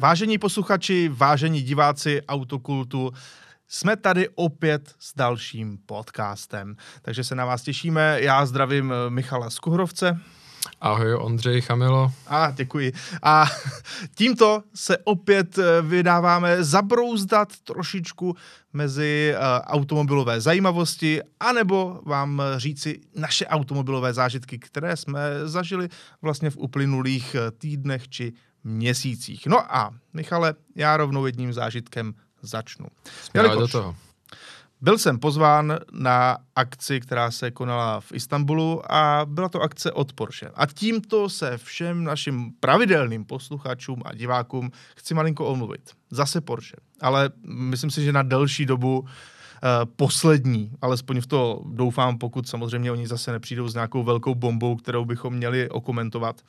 [0.00, 3.12] Vážení posluchači, vážení diváci Autokultu,
[3.68, 8.18] jsme tady opět s dalším podcastem, takže se na vás těšíme.
[8.20, 10.20] Já zdravím eh, Michala Skuhrovce.
[10.80, 12.12] Ahoj, Ondřej Chamilo.
[12.26, 12.92] A děkuji.
[13.22, 13.46] A
[14.14, 18.36] tímto se opět eh, vydáváme zabrouzdat trošičku
[18.72, 25.88] mezi uh, automobilové zajímavosti, anebo vám říci naše automobilové zážitky, které jsme zažili
[26.22, 28.32] vlastně v uplynulých týdnech či
[28.64, 29.46] měsících.
[29.46, 32.86] No a Michale, já rovnou jedním zážitkem začnu.
[33.34, 33.96] Jelikož do toho.
[34.82, 40.12] Byl jsem pozván na akci, která se konala v Istanbulu a byla to akce od
[40.12, 40.50] Porsche.
[40.54, 45.90] A tímto se všem našim pravidelným posluchačům a divákům chci malinko omluvit.
[46.10, 46.76] Zase Porsche.
[47.00, 49.08] Ale myslím si, že na delší dobu Uh,
[49.96, 55.04] poslední, alespoň v to doufám, pokud samozřejmě oni zase nepřijdou s nějakou velkou bombou, kterou
[55.04, 56.40] bychom měli okomentovat.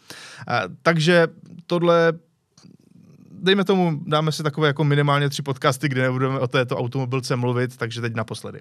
[0.47, 1.27] Uh, takže
[1.67, 2.13] tohle
[3.41, 7.77] dejme tomu, dáme si takové jako minimálně tři podcasty, kde nebudeme o této automobilce mluvit,
[7.77, 8.59] takže teď naposledy.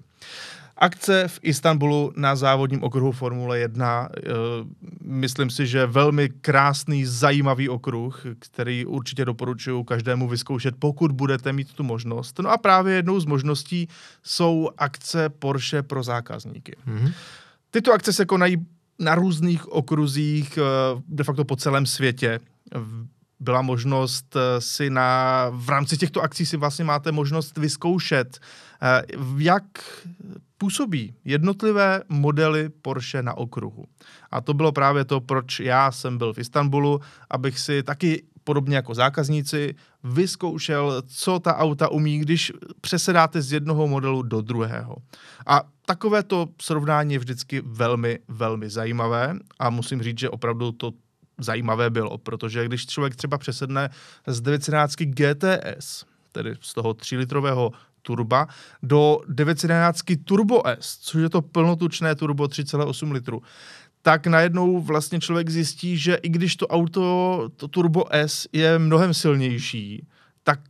[0.81, 4.31] Akce v Istanbulu na závodním okruhu Formule 1, uh, eh,
[5.05, 11.73] myslím si, že velmi krásný, zajímavý okruh, který určitě doporučuji každému vyzkoušet, pokud budete mít
[11.73, 12.39] tu možnost.
[12.39, 13.89] No a právě jednou z možností
[14.23, 16.77] jsou akce Porsche pro zákazníky.
[16.89, 17.13] Mm-hmm.
[17.71, 18.57] Tyto akce se konají
[18.99, 22.41] na různých okruzích, uh, de facto po celém světě
[23.41, 28.39] byla možnost eh, si na, v rámci těchto akcí si vlastně máte možnost vyzkoušet,
[28.83, 29.03] eh,
[29.39, 29.65] jak
[30.61, 33.85] působí jednotlivé modely Porsche na okruhu.
[34.31, 38.77] A to bylo právě to, proč já jsem byl v Istanbulu, abych si taky podobně
[38.77, 44.97] jako zákazníci, vyzkoušel, co ta auta umí, když přesedáte z jednoho modelu do druhého.
[45.47, 50.93] A takovéto srovnání je vždycky velmi, velmi zajímavé a musím říct, že opravdu to
[51.39, 53.91] zajímavé bylo, protože když člověk třeba přesedne
[54.27, 57.71] z 911 GTS, tedy z toho 3-litrového
[58.03, 58.49] turba,
[58.83, 63.43] do 911 Turbo S, což je to plnotučné turbo 3,8 litru,
[64.03, 69.15] tak najednou vlastně člověk zjistí, že i když to auto, to Turbo S je mnohem
[69.15, 70.07] silnější,
[70.45, 70.61] tak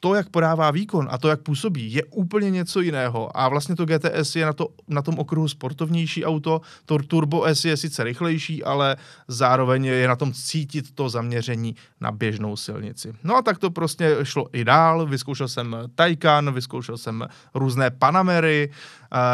[0.00, 3.36] to, jak podává výkon a to, jak působí, je úplně něco jiného.
[3.38, 7.64] A vlastně to GTS je na, to, na tom okruhu sportovnější auto, to Turbo S
[7.64, 8.96] je sice rychlejší, ale
[9.28, 13.12] zároveň je na tom cítit to zaměření na běžnou silnici.
[13.24, 18.70] No a tak to prostě šlo i dál, vyzkoušel jsem Taycan, vyzkoušel jsem různé Panamery,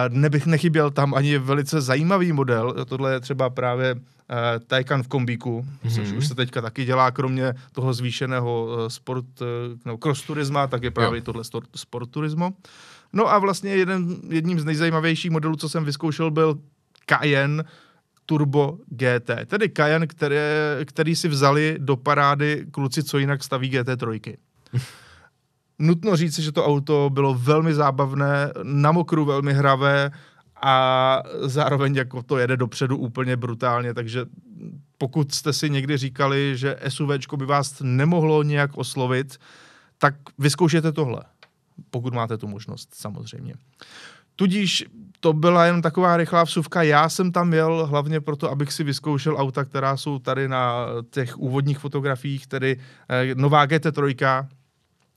[0.08, 3.94] nebych nechyběl tam ani velice zajímavý model, tohle je třeba právě
[4.66, 5.94] Taycan v kombíku, mm-hmm.
[5.94, 9.46] což už se teďka taky dělá, kromě toho zvýšeného uh, sport, uh,
[9.84, 11.24] no, cross turisma, tak je právě jo.
[11.24, 11.42] tohle
[11.76, 12.52] sport turismo.
[13.12, 16.58] No a vlastně jeden, jedním z nejzajímavějších modelů, co jsem vyzkoušel, byl
[17.06, 17.64] Cayenne
[18.26, 19.30] Turbo GT.
[19.46, 24.36] Tedy Cayenne, které, který si vzali do parády kluci, co jinak staví GT3.
[25.78, 30.10] Nutno říct, že to auto bylo velmi zábavné, na mokru velmi hravé,
[30.62, 34.26] a zároveň jako to jede dopředu úplně brutálně, takže
[34.98, 39.36] pokud jste si někdy říkali, že SUVčko by vás nemohlo nějak oslovit,
[39.98, 41.22] tak vyzkoušejte tohle,
[41.90, 43.54] pokud máte tu možnost samozřejmě.
[44.36, 44.84] Tudíž
[45.20, 46.82] to byla jen taková rychlá vsuvka.
[46.82, 51.38] Já jsem tam jel hlavně proto, abych si vyzkoušel auta, která jsou tady na těch
[51.38, 54.46] úvodních fotografiích, tedy eh, nová GT3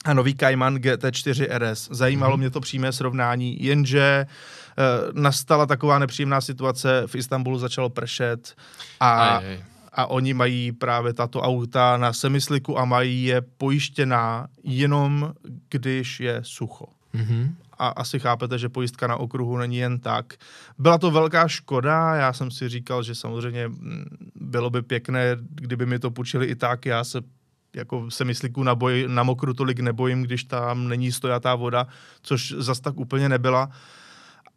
[0.05, 1.89] a nový Cayman GT4 RS.
[1.91, 2.39] Zajímalo mm-hmm.
[2.39, 4.33] mě to přímé srovnání, jenže uh,
[4.77, 8.55] Eh, nastala taková nepříjemná situace, v Istanbulu začalo pršet
[8.99, 9.63] a, aj, aj.
[9.93, 15.33] a oni mají právě tato auta na semisliku a mají je pojištěná jenom,
[15.69, 16.85] když je sucho.
[17.13, 17.49] Mm-hmm
[17.79, 20.33] a asi chápete, že pojistka na okruhu není jen tak.
[20.77, 24.05] Byla to velká škoda, já jsem si říkal, že samozřejmě mm,
[24.35, 27.22] bylo by pěkné, kdyby mi to půjčili i tak, já se
[27.75, 31.87] jako se myslíku na, boj, na mokru tolik nebojím, když tam není stojatá voda,
[32.21, 33.69] což zas tak úplně nebyla.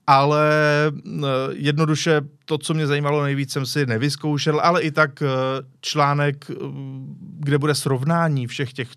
[0.06, 0.50] Ale
[0.96, 5.26] eh, jednoduše to, co mě zajímalo nejvíc, jsem si nevyzkoušel, ale i tak eh,
[5.80, 6.54] článek, eh,
[7.38, 8.88] kde bude srovnání všech těch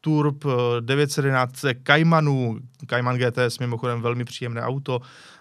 [0.00, 0.44] Turb
[0.80, 2.58] 911 Caymanů,
[2.90, 5.00] Cayman GTS mimochodem velmi příjemné auto,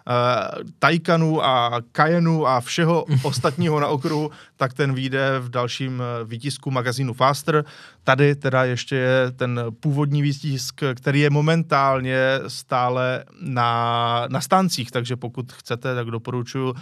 [0.09, 6.25] uh, Taycanu a Cayenu a všeho ostatního na okruhu, tak ten vyjde v dalším eh,
[6.25, 7.65] výtisku magazínu Faster.
[8.03, 15.15] Tady teda ještě je ten původní výtisk, který je momentálně stále na, na stancích, takže
[15.15, 16.75] pokud chcete, tak doporučuji, uh,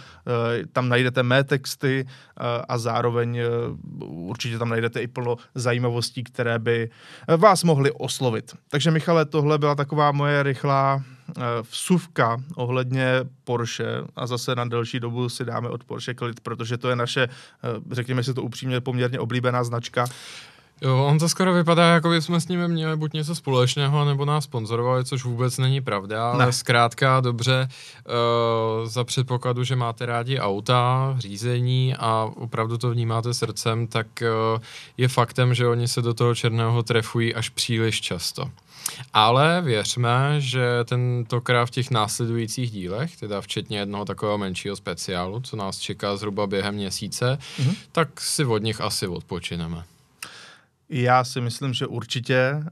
[0.72, 2.06] tam najdete mé texty
[2.68, 3.40] a zároveň
[4.00, 6.90] určitě tam najdete i plno zajímavostí, které by
[7.36, 8.54] vás mohly oslovit.
[8.70, 11.17] Takže Michale, tohle byla taková moje rychlá Eh,
[11.70, 16.88] vsuvka ohledně Porsche a zase na delší dobu si dáme od Porsche klid, protože to
[16.88, 20.06] je naše, eh, řekněme si to upřímně, poměrně oblíbená značka.
[20.80, 24.24] Jo, on to skoro vypadá, jako by jsme s ním měli buď něco společného, nebo
[24.24, 26.52] nás sponzorovali, což vůbec není pravda, ale ne.
[26.52, 33.86] zkrátka dobře uh, za předpokladu, že máte rádi auta, řízení a opravdu to vnímáte srdcem,
[33.86, 34.60] tak uh,
[34.96, 38.50] je faktem, že oni se do toho černého trefují až příliš často.
[39.12, 45.56] Ale věřme, že tentokrát v těch následujících dílech, teda včetně jednoho takového menšího speciálu, co
[45.56, 47.76] nás čeká zhruba během měsíce, mm-hmm.
[47.92, 49.84] tak si od nich asi odpočineme.
[50.88, 52.54] Já si myslím, že určitě.
[52.56, 52.64] Uh,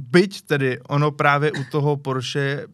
[0.00, 2.66] byť tedy ono právě u toho Porsche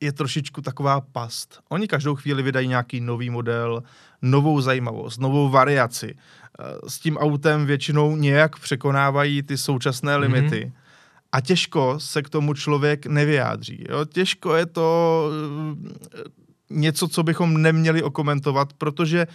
[0.00, 1.60] je trošičku taková past.
[1.68, 3.82] Oni každou chvíli vydají nějaký nový model,
[4.22, 6.14] novou zajímavost, novou variaci.
[6.14, 10.72] Uh, s tím autem většinou nějak překonávají ty současné mm-hmm.
[11.36, 13.84] A těžko se k tomu člověk nevyjádří.
[13.88, 14.04] Jo?
[14.04, 15.76] Těžko je to uh,
[16.70, 19.26] něco, co bychom neměli okomentovat, protože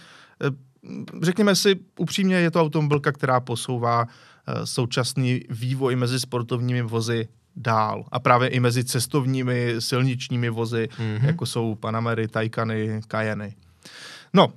[1.22, 4.06] řekněme si upřímně, je to automobilka, která posouvá
[4.46, 8.04] Eh, současný vývoj mezi sportovními vozy dál.
[8.12, 11.24] A právě i mezi cestovními silničními vozy, mm-hmm.
[11.24, 13.54] jako jsou Panamery, Taycany, Cayeny.
[14.32, 14.52] No,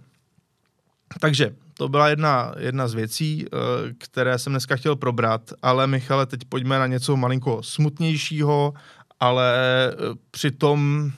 [1.19, 3.57] takže to byla jedna, jedna z věcí, eh,
[3.97, 8.73] které jsem dneska chtěl probrat, ale Michale, teď pojďme na něco malinko smutnějšího,
[9.19, 9.53] ale
[9.91, 11.11] eh, přitom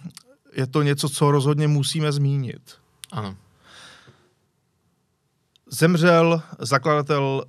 [0.53, 2.61] je to něco, co rozhodně musíme zmínit.
[3.11, 3.35] Ano.
[5.71, 7.45] Zemřel zakladatel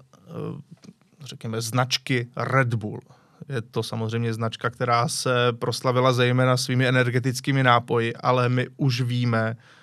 [1.28, 3.00] řekněme, značky Red Bull.
[3.49, 9.56] Je to samozřejmě značka, která se proslavila zejména svými energetickými nápoji, ale my už víme,
[9.58, 9.77] eh,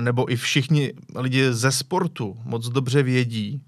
[0.00, 3.62] nebo i všichni lidi ze sportu moc dobře vědí,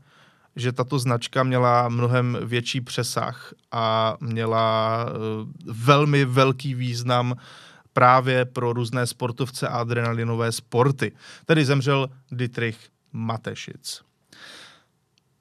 [0.56, 5.12] že tato značka měla mnohem větší přesah a měla eh,
[5.72, 7.34] velmi velký význam
[7.92, 11.12] právě pro různé sportovce a adrenalinové sporty.
[11.44, 12.78] Tedy zemřel Dietrich
[13.12, 14.02] Matešic.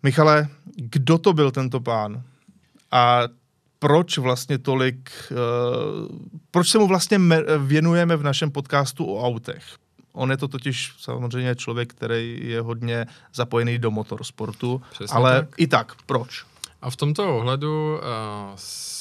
[0.03, 2.23] Michale, kdo to byl tento pán?
[2.91, 3.21] A
[3.79, 6.17] proč vlastně tolik, uh,
[6.51, 7.19] proč se mu vlastně
[7.57, 9.63] věnujeme v našem podcastu o autech?
[10.17, 15.49] On je to totiž samozřejmě člověk, který je hodně zapojený do motorsportu, Přesně ale tak.
[15.57, 16.45] i tak, proč?
[16.81, 18.01] A v tomto ohledu uh,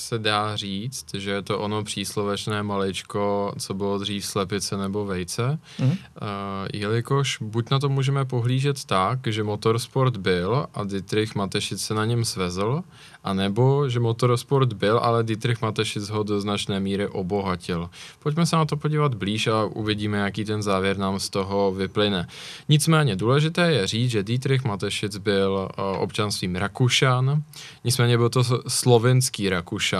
[0.06, 5.58] se dá říct, že je to ono příslovečné maličko, co bylo dřív slepice nebo vejce,
[5.78, 5.90] mm-hmm.
[5.90, 6.28] uh,
[6.72, 12.04] jelikož buď na to můžeme pohlížet tak, že motorsport byl a Dietrich Matešic se na
[12.04, 12.82] něm svezl,
[13.26, 17.90] a nebo, že motorsport byl, ale Dietrich Matešic ho do značné míry obohatil.
[18.22, 22.28] Pojďme se na to podívat blíž a uvidíme, jaký ten závěr nám z toho vyplyne.
[22.68, 27.42] Nicméně důležité je říct, že Dietrich Matešic byl uh, občanstvím Rakušan,
[27.84, 29.95] nicméně byl to slovenský Rakušan,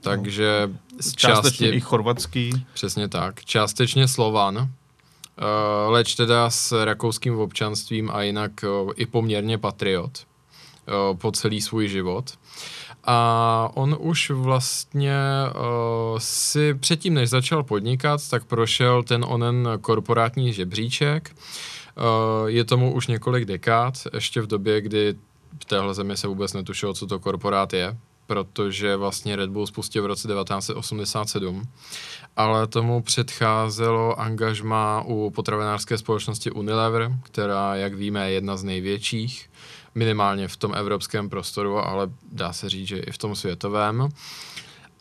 [0.00, 2.66] takže no, z částečně i chorvatský.
[2.74, 3.44] Přesně tak.
[3.44, 4.64] Částečně Slovan, uh,
[5.86, 11.88] leč teda s rakouským občanstvím a jinak uh, i poměrně patriot uh, po celý svůj
[11.88, 12.34] život.
[13.04, 20.52] A on už vlastně uh, si předtím, než začal podnikat, tak prošel ten onen korporátní
[20.52, 21.36] žebříček.
[21.96, 25.14] Uh, je tomu už několik dekád, ještě v době, kdy
[25.62, 27.96] v téhle zemi se vůbec netušilo, co to korporát je,
[28.26, 31.62] protože vlastně Red Bull spustil v roce 1987,
[32.36, 39.50] ale tomu předcházelo angažma u potravinářské společnosti Unilever, která, jak víme, je jedna z největších
[39.96, 44.08] minimálně v tom evropském prostoru, ale dá se říct, že i v tom světovém.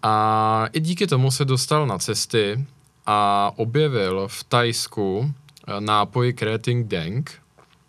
[0.03, 2.65] A i díky tomu se dostal na cesty
[3.05, 5.33] a objevil v Tajsku
[5.67, 7.41] eh, nápoj Kreting Deng,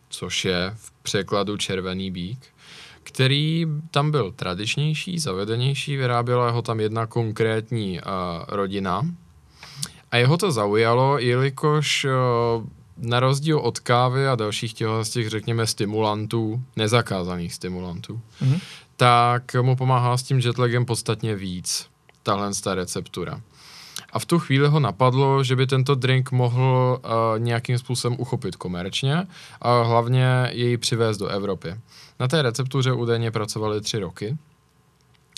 [0.09, 2.39] což je v překladu červený bík,
[3.07, 8.07] který tam byl tradičnější, zavedenější, vyráběla ho tam jedna konkrétní uh,
[8.49, 9.03] rodina.
[10.11, 15.67] A jeho to zaujalo, jelikož uh, na rozdíl od kávy a dalších z těch, řekněme,
[15.67, 18.61] stimulantů, nezakázaných stimulantů, mm-hmm.
[18.97, 21.87] tak mu pomáhá s tím jetlagem podstatně víc,
[22.23, 23.41] tahle ta receptura.
[24.13, 28.57] A v tu chvíli ho napadlo, že by tento drink mohl uh, nějakým způsobem uchopit
[28.57, 29.27] komerčně
[29.61, 31.75] a hlavně jej přivést do Evropy.
[32.21, 34.39] Na té receptuře údajně pracovali tři roky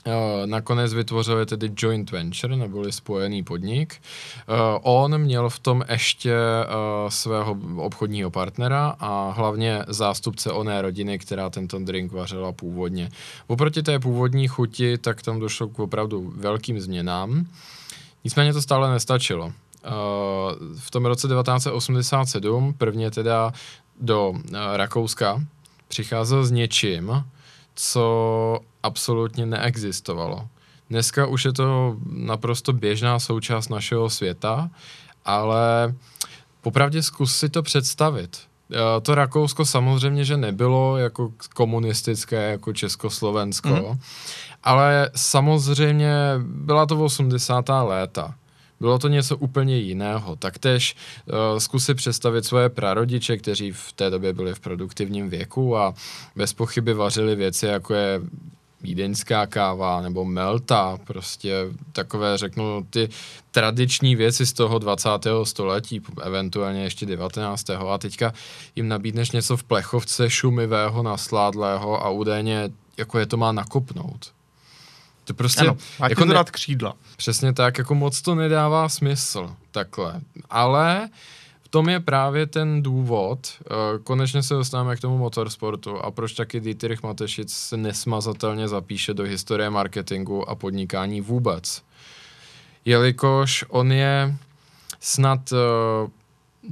[0.07, 3.95] Eh, nakonec vytvořili tedy joint venture, neboli spojený podnik.
[3.95, 4.45] Eh,
[4.83, 6.67] on měl v tom ještě eh,
[7.09, 13.09] svého obchodního partnera a hlavně zástupce oné rodiny, která tento drink vařila původně.
[13.47, 17.47] Oproti té původní chuti, tak tam došlo k opravdu velkým změnám.
[18.25, 19.53] Nicméně to stále nestačilo.
[20.79, 23.53] V tom roce 1987 prvně teda
[24.01, 24.35] do
[24.77, 25.43] Rakouska
[25.89, 27.25] přicházel s něčím,
[27.75, 30.49] co absolutně neexistovalo.
[30.91, 34.71] Dneska už je to naprosto běžná součást našeho světa,
[35.25, 35.95] ale
[36.61, 38.39] popravdě zkus si to představit.
[38.73, 44.01] Eh, to Rakousko samozřejmě, že nebylo jako komunistické, jako Československo, mm.
[44.63, 47.65] ale samozřejmě byla to 80.
[47.69, 48.35] léta.
[48.81, 50.37] Bylo to něco úplně jiného.
[50.37, 55.77] Taktéž uh, zkus si představit svoje prarodiče, kteří v té době byli v produktivním věku
[55.77, 55.95] a
[56.37, 58.21] bez pochyby vařili věci, jako je
[58.81, 61.55] vídeňská káva nebo melta, prostě
[61.93, 63.09] takové, řeknu, ty
[63.51, 65.09] tradiční věci z toho 20.
[65.43, 67.71] století, eventuálně ještě 19.
[67.71, 68.33] a teďka
[68.77, 74.38] jim nabídneš něco v plechovce šumivého, nasládlého a údajně jako je to má nakopnout.
[75.29, 75.61] To prostě...
[75.61, 75.77] Ano,
[76.09, 76.95] jako to dát křídla.
[77.17, 80.21] Přesně tak, jako moc to nedává smysl, takhle.
[80.51, 81.09] Ale
[81.63, 83.39] v tom je právě ten důvod,
[83.71, 89.15] uh, konečně se dostáváme k tomu motorsportu a proč taky Dietrich Matešic se nesmazatelně zapíše
[89.15, 91.83] do historie marketingu a podnikání vůbec.
[92.85, 94.37] Jelikož on je
[95.01, 96.11] snad uh,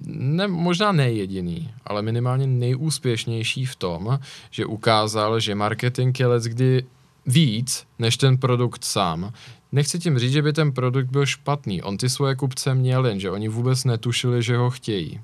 [0.07, 4.19] ne, možná nejediný, ale minimálně nejúspěšnější v tom,
[4.51, 6.85] že ukázal, že marketing je kdy
[7.27, 9.33] víc než ten produkt sám.
[9.73, 11.83] Nechci tím říct, že by ten produkt byl špatný.
[11.83, 15.21] On ty svoje kupce měl, jen že oni vůbec netušili, že ho chtějí.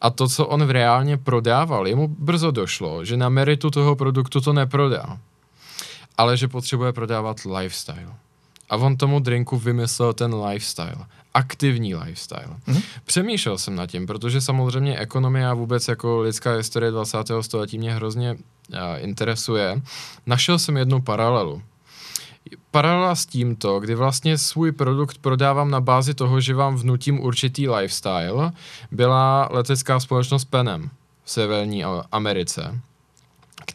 [0.00, 4.40] A to, co on v reálně prodával, jemu brzo došlo, že na meritu toho produktu
[4.40, 5.18] to neprodá.
[6.18, 8.14] Ale že potřebuje prodávat lifestyle.
[8.70, 11.06] A on tomu drinku vymyslel ten lifestyle.
[11.34, 12.56] Aktivní lifestyle.
[12.68, 12.82] Mm-hmm.
[13.04, 17.18] Přemýšlel jsem nad tím, protože samozřejmě ekonomie a vůbec jako lidská historie 20.
[17.40, 19.82] století mě hrozně uh, interesuje.
[20.26, 21.62] Našel jsem jednu paralelu
[22.70, 27.68] paralela s tímto, kdy vlastně svůj produkt prodávám na bázi toho, že vám vnutím určitý
[27.68, 28.52] lifestyle,
[28.90, 30.90] byla letecká společnost Penem
[31.24, 32.80] v Severní Americe,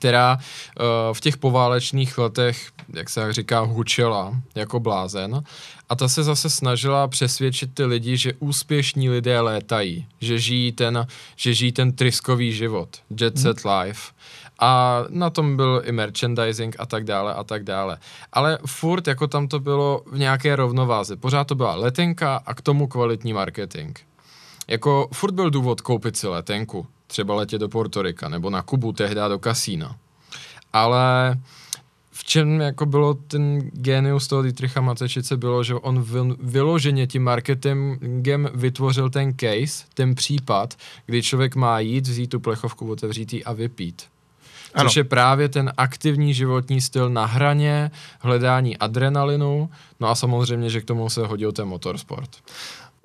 [0.05, 5.43] která uh, v těch poválečných letech, jak se říká, hučela jako blázen.
[5.89, 11.07] A ta se zase snažila přesvědčit ty lidi, že úspěšní lidé létají, že žijí ten,
[11.35, 13.74] že žijí ten tryskový život, jet set hmm.
[13.74, 14.13] life
[14.59, 17.97] a na tom byl i merchandising a tak dále a tak dále.
[18.33, 21.15] Ale furt jako tam to bylo v nějaké rovnováze.
[21.15, 23.97] Pořád to byla letenka a k tomu kvalitní marketing.
[24.67, 29.21] Jako furt byl důvod koupit si letenku, třeba letět do Portorika nebo na Kubu tehdy
[29.29, 29.95] do kasína.
[30.74, 31.38] Ale
[32.12, 36.05] v čem jako bylo ten genius toho Dietricha Matečice bylo, že on
[36.39, 40.74] vyloženě tím marketingem vytvořil ten case, ten případ,
[41.05, 44.03] kdy člověk má jít, vzít tu plechovku, otevřít a vypít.
[44.74, 44.89] Ano.
[44.89, 49.69] Což je právě ten aktivní životní styl na hraně, hledání adrenalinu,
[50.00, 52.29] no a samozřejmě, že k tomu se hodil ten motorsport.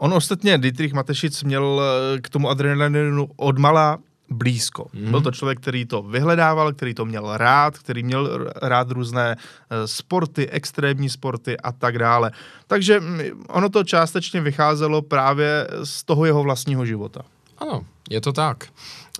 [0.03, 3.99] On ostatně, Dietrich Matešic, měl eh, k tomu adrenalinu odmala
[4.31, 4.87] blízko.
[4.93, 5.11] Mm.
[5.11, 9.89] Byl to člověk, který to vyhledával, který to měl rád, který měl rád různé eh,
[9.89, 12.31] sporty, extrémní sporty a tak dále.
[12.67, 17.23] Takže mm, ono to částečně vycházelo právě z toho jeho vlastního života.
[17.59, 18.69] Ano, je to tak.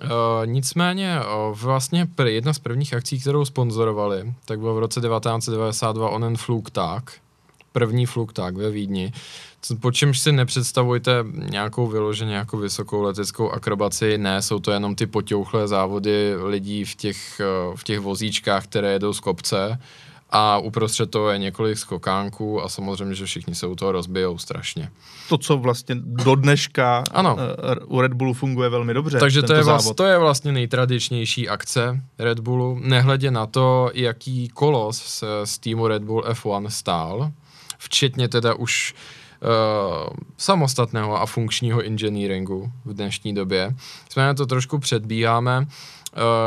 [0.03, 0.09] Uh,
[0.45, 1.19] nicméně
[1.51, 7.13] vlastně jedna z prvních akcí, kterou sponzorovali, tak bylo v roce 1992 onen Flugtag,
[7.71, 9.13] první Flugtag ve Vídni,
[9.79, 11.11] po čemž si nepředstavujte
[11.49, 16.95] nějakou vyloženě jako vysokou leteckou akrobaci, ne, jsou to jenom ty potěuchlé závody lidí v
[16.95, 19.79] těch, uh, v těch vozíčkách, které jedou z kopce,
[20.31, 24.91] a uprostřed toho je několik skokánků a samozřejmě, že všichni se u toho rozbijou strašně.
[25.29, 27.37] To, co vlastně do dneška ano.
[27.39, 29.19] Eh, u Red Bullu funguje velmi dobře.
[29.19, 34.47] Takže to je, vlast, to je vlastně nejtradičnější akce Red Bullu, nehledě na to, jaký
[34.47, 37.31] kolos z týmu Red Bull F1 stál,
[37.81, 38.93] včetně teda už
[39.43, 43.75] Uh, samostatného a funkčního engineeringu v dnešní době.
[44.09, 45.59] Jsme na to trošku předbíháme.
[45.59, 45.65] Uh,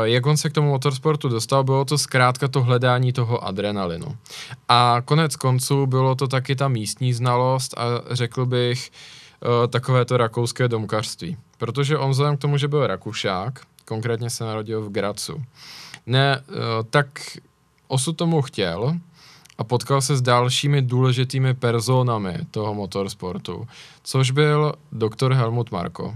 [0.03, 4.17] jak on se k tomu motorsportu dostal, bylo to zkrátka to hledání toho adrenalinu.
[4.69, 8.91] A konec konců bylo to taky ta místní znalost a řekl bych
[9.41, 11.37] uh, takové to rakouské domkařství.
[11.57, 15.43] Protože on vzhledem k tomu, že byl Rakušák, konkrétně se narodil v Gracu,
[16.05, 16.55] ne, uh,
[16.89, 17.07] tak
[17.87, 18.99] osud tomu chtěl
[19.57, 23.67] a potkal se s dalšími důležitými personami toho motorsportu,
[24.03, 26.15] což byl doktor Helmut Marko,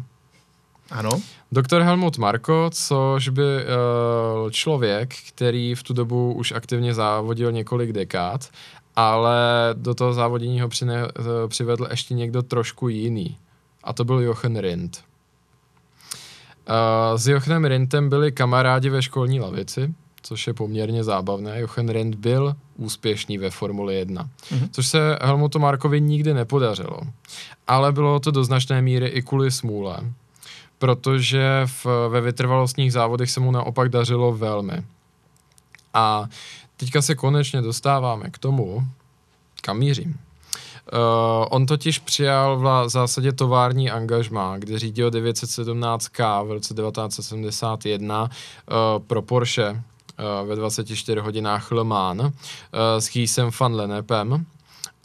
[0.91, 1.09] ano.
[1.51, 7.91] Doktor Helmut Marko, což by uh, člověk, který v tu dobu už aktivně závodil několik
[7.91, 8.49] dekád,
[8.95, 9.39] ale
[9.73, 11.09] do toho závodění ho přine, uh,
[11.47, 13.37] přivedl ještě někdo trošku jiný.
[13.83, 15.03] A to byl Jochen Rindt.
[16.69, 19.93] Uh, s Jochenem Rindtem byli kamarádi ve školní lavici,
[20.29, 21.59] což je poměrně zábavné.
[21.59, 24.69] Jochen Rindt byl úspěšný ve Formuli 1, mm-hmm.
[24.71, 26.99] což se Helmutu Markovi nikdy nepodařilo.
[27.67, 29.97] Ale bylo to do značné míry i kvůli smůle,
[30.77, 34.83] protože v, ve vytrvalostních závodech se mu naopak dařilo velmi.
[35.93, 36.25] A
[36.77, 38.87] teďka se konečně dostáváme k tomu,
[39.61, 40.17] kam mířím.
[41.49, 48.29] on totiž přijal v zásadě tovární angažmá, kde řídil 917K v roce 1971 uh,
[49.07, 49.77] pro Porsche uh,
[50.45, 52.29] ve 24 hodinách Le Mans uh,
[52.99, 54.45] s Chiesem van Lennepem.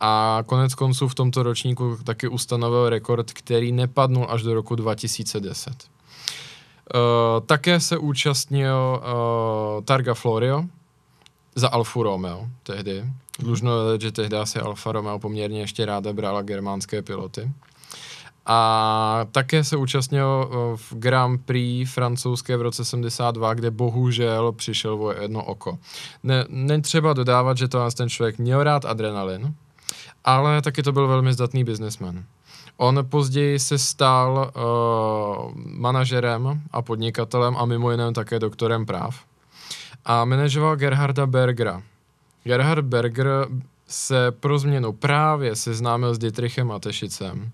[0.00, 5.72] A konec konců v tomto ročníku taky ustanovil rekord, který nepadnul až do roku 2010.
[5.74, 10.64] Uh, také se účastnil uh, Targa Florio
[11.54, 13.04] za Alfa Romeo tehdy.
[13.38, 17.50] Dlužno že tehdy asi Alfa Romeo poměrně ještě ráda brala germánské piloty.
[18.46, 25.02] A také se účastnil uh, v Grand Prix francouzské v roce 72, kde bohužel přišel
[25.02, 25.78] o jedno oko.
[26.22, 29.54] Ne, netřeba dodávat, že to ten člověk měl rád adrenalin,
[30.24, 32.24] ale taky to byl velmi zdatný biznesmen.
[32.76, 39.20] On později se stal uh, manažerem a podnikatelem a mimo jiné také doktorem práv.
[40.04, 41.82] A manažoval Gerharda Bergera.
[42.44, 43.28] Gerhard Berger
[43.88, 47.52] se pro změnu právě seznámil s Dietrichem Matešicem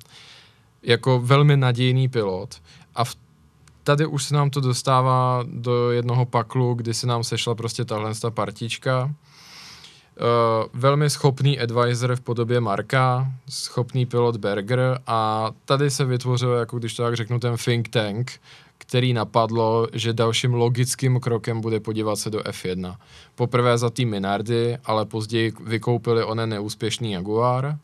[0.82, 2.54] jako velmi nadějný pilot.
[2.94, 3.14] A v
[3.84, 8.12] tady už se nám to dostává do jednoho paklu, kdy se nám sešla prostě tahle
[8.30, 9.04] partička.
[9.04, 16.78] Uh, velmi schopný advisor v podobě Marka, schopný pilot Berger a tady se vytvořil, jako
[16.78, 18.40] když to tak řeknu, ten think tank,
[18.78, 22.96] který napadlo, že dalším logickým krokem bude podívat se do F1.
[23.34, 27.78] Poprvé za tým Minardi, ale později vykoupili onen neúspěšný Jaguar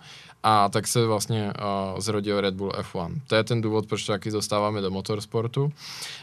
[0.49, 1.53] a tak se vlastně
[1.95, 3.21] uh, zrodil Red Bull F1.
[3.27, 5.73] To je ten důvod, proč taky dostáváme do motorsportu.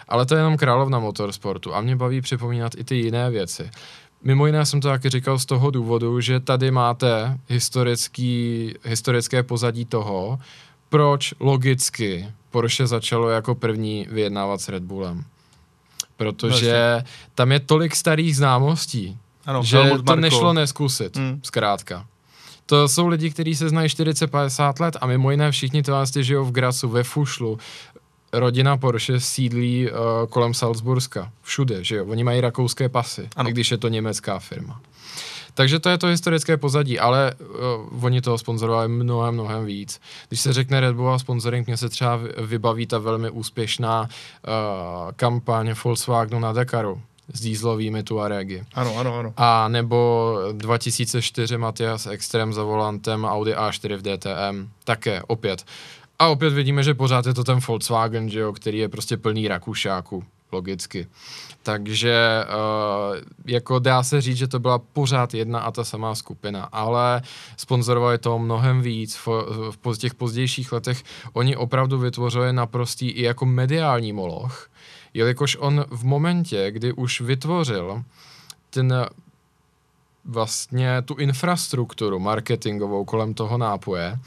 [0.07, 3.69] Ale to je jenom královna motorsportu a mě baví připomínat i ty jiné věci.
[4.23, 9.85] Mimo jiné jsem to taky říkal z toho důvodu, že tady máte historický, historické pozadí
[9.85, 10.39] toho,
[10.89, 15.23] proč logicky Porsche začalo jako první vyjednávat s Red Bullem.
[16.17, 20.21] Protože no, tam je tolik starých známostí, ano, že Helmut to Marko.
[20.21, 21.39] nešlo neskusit, hmm.
[21.43, 22.05] zkrátka.
[22.65, 26.45] To jsou lidi, kteří se znají 40-50 let a mimo jiné všichni to vlastně žijou
[26.45, 27.59] v Grasu, ve Fušlu,
[28.33, 29.97] rodina Porsche sídlí uh,
[30.29, 31.31] kolem Salzburska.
[31.41, 32.05] Všude, že jo?
[32.05, 33.49] Oni mají rakouské pasy, ano.
[33.49, 34.81] i když je to německá firma.
[35.53, 37.33] Takže to je to historické pozadí, ale
[37.91, 40.01] uh, oni toho sponzorovali mnohem, mnohem víc.
[40.27, 45.11] Když se řekne Red Bull a sponsoring, mně se třeba vybaví ta velmi úspěšná uh,
[45.15, 47.01] kampaň Volkswagenu na Dakaru
[47.33, 48.63] s dýzlovými Tuaregy.
[48.73, 49.33] Ano, ano, ano.
[49.37, 54.69] A nebo 2004 Matias Extrem za volantem Audi A4 v DTM.
[54.83, 55.65] Také, opět.
[56.19, 59.47] A opět vidíme, že pořád je to ten Volkswagen, že jo, který je prostě plný
[59.47, 61.07] Rakušáků, logicky.
[61.63, 66.63] Takže uh, jako dá se říct, že to byla pořád jedna a ta samá skupina,
[66.71, 67.21] ale
[67.57, 69.15] sponzorovali to mnohem víc.
[69.15, 69.27] V,
[69.85, 74.69] v těch pozdějších letech oni opravdu vytvořili naprostý i jako mediální moloch,
[75.13, 78.03] jelikož on v momentě, kdy už vytvořil
[78.69, 79.05] ten
[80.25, 84.19] vlastně tu infrastrukturu marketingovou kolem toho nápoje,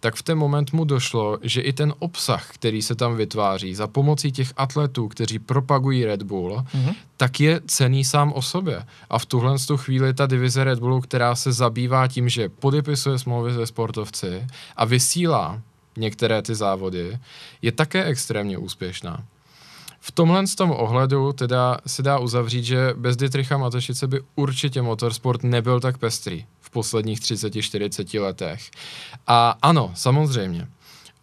[0.00, 3.86] tak v ten moment mu došlo, že i ten obsah, který se tam vytváří za
[3.86, 6.94] pomocí těch atletů, kteří propagují Red Bull, mm-hmm.
[7.16, 8.84] tak je cený sám o sobě.
[9.10, 13.18] A v tuhle tu chvíli ta divize Red Bullu, která se zabývá tím, že podepisuje
[13.18, 15.60] smlouvy se sportovci a vysílá
[15.96, 17.18] některé ty závody,
[17.62, 19.24] je také extrémně úspěšná.
[20.04, 24.82] V tomhle z tom ohledu teda se dá uzavřít, že bez Dietricha Matešice by určitě
[24.82, 28.70] motorsport nebyl tak pestrý v posledních 30-40 letech.
[29.26, 30.68] A ano, samozřejmě.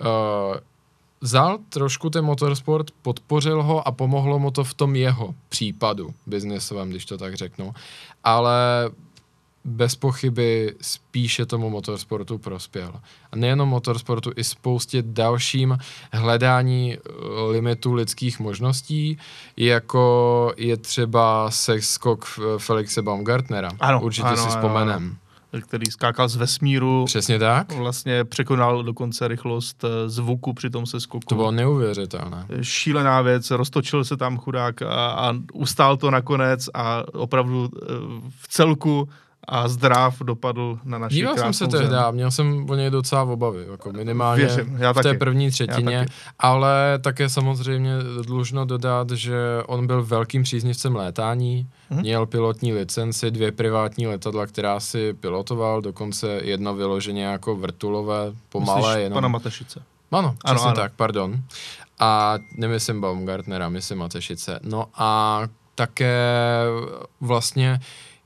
[0.02, 0.58] Uh,
[1.22, 6.90] vzal trošku ten motorsport, podpořil ho a pomohlo mu to v tom jeho případu biznesovém,
[6.90, 7.74] když to tak řeknu.
[8.24, 8.90] Ale
[9.66, 12.94] bez pochyby spíše tomu motorsportu prospěl.
[13.32, 15.78] A nejenom motorsportu, i spoustě dalším
[16.12, 17.02] hledání eh,
[17.52, 19.18] limitů lidských možností,
[19.58, 22.26] jako je třeba skok
[22.58, 23.70] Felixe Baumgartnera.
[23.80, 25.04] Ano, Určitě ano, si vzpomenem.
[25.04, 25.16] Ano
[25.62, 27.06] který skákal z vesmíru.
[27.06, 27.72] Přesně tak.
[27.72, 31.26] Vlastně překonal dokonce rychlost eh, zvuku při tom se skoku.
[31.30, 32.46] To bylo neuvěřitelné.
[32.62, 37.86] Šílená věc, roztočil se tam chudák a, a ustál to nakonec a opravdu eh,
[38.40, 39.10] v celku
[39.52, 43.66] a zdrav dopadl na naši Díval jsem se tehdy, měl jsem o něj docela obavy,
[43.72, 45.18] jako minimálně Věřím, já v té taky.
[45.18, 46.06] první třetině,
[46.40, 47.92] ale také samozřejmě
[48.26, 52.00] dlužno dodat, že on byl velkým příznivcem létání, hmm.
[52.00, 58.82] měl pilotní licenci, dvě privátní letadla, která si pilotoval, dokonce jedno vyloženě jako vrtulové, pomalé.
[58.82, 59.14] Myslíš jenom...
[59.14, 59.82] pana Matešice?
[60.12, 60.76] Ano, přesně ano, ano.
[60.76, 61.42] tak, pardon.
[62.00, 64.60] A nemyslím Baumgartnera, myslím Matešice.
[64.64, 65.42] No a
[65.76, 66.66] také
[67.22, 67.80] vlastně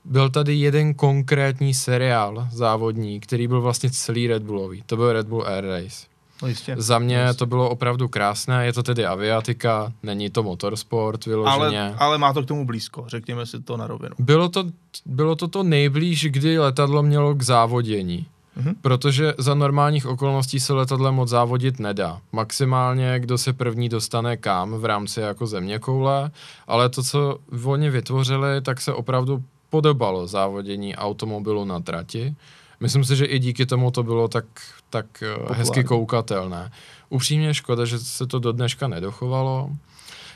[0.04, 4.82] byl tady jeden konkrétní seriál závodní, který byl vlastně celý Red Bullový.
[4.86, 6.06] To byl Red Bull Air Race.
[6.42, 6.74] No jistě.
[6.78, 7.38] Za mě jistě.
[7.38, 11.80] to bylo opravdu krásné, je to tedy aviatika, není to motorsport vyloženě.
[11.80, 14.14] Ale, ale má to k tomu blízko, řekněme si to na rovinu.
[14.18, 14.64] Bylo to,
[15.06, 18.26] bylo to to nejblíž, kdy letadlo mělo k závodění.
[18.58, 18.74] Mm-hmm.
[18.80, 22.20] Protože za normálních okolností se letadlem moc závodit nedá.
[22.32, 26.30] Maximálně, kdo se první dostane kam v rámci jako země koule,
[26.66, 32.34] ale to, co oni vytvořili, tak se opravdu podobalo závodění automobilu na trati.
[32.80, 34.44] Myslím si, že i díky tomu to bylo tak,
[34.90, 36.72] tak eh, hezky koukatelné.
[37.08, 39.70] Upřímně škoda, že se to do dneška nedochovalo.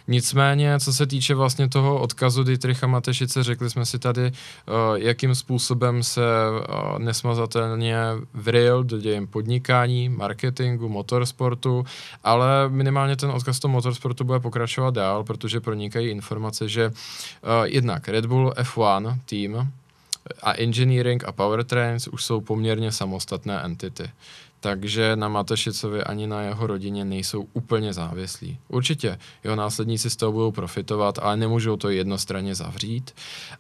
[0.09, 4.33] Nicméně, co se týče vlastně toho odkazu Dietricha Matešice, řekli jsme si tady, uh,
[4.94, 7.97] jakým způsobem se uh, nesmazatelně
[8.35, 11.85] vril do dějem podnikání, marketingu, motorsportu,
[12.25, 16.94] ale minimálně ten odkaz toho motorsportu bude pokračovat dál, protože pronikají informace, že uh,
[17.64, 19.73] jednak Red Bull F1 tým
[20.42, 24.11] a engineering a powertrains už jsou poměrně samostatné entity
[24.61, 28.59] takže na Matešicovi ani na jeho rodině nejsou úplně závislí.
[28.68, 33.14] Určitě jeho následníci z toho budou profitovat, ale nemůžou to jednostranně zavřít.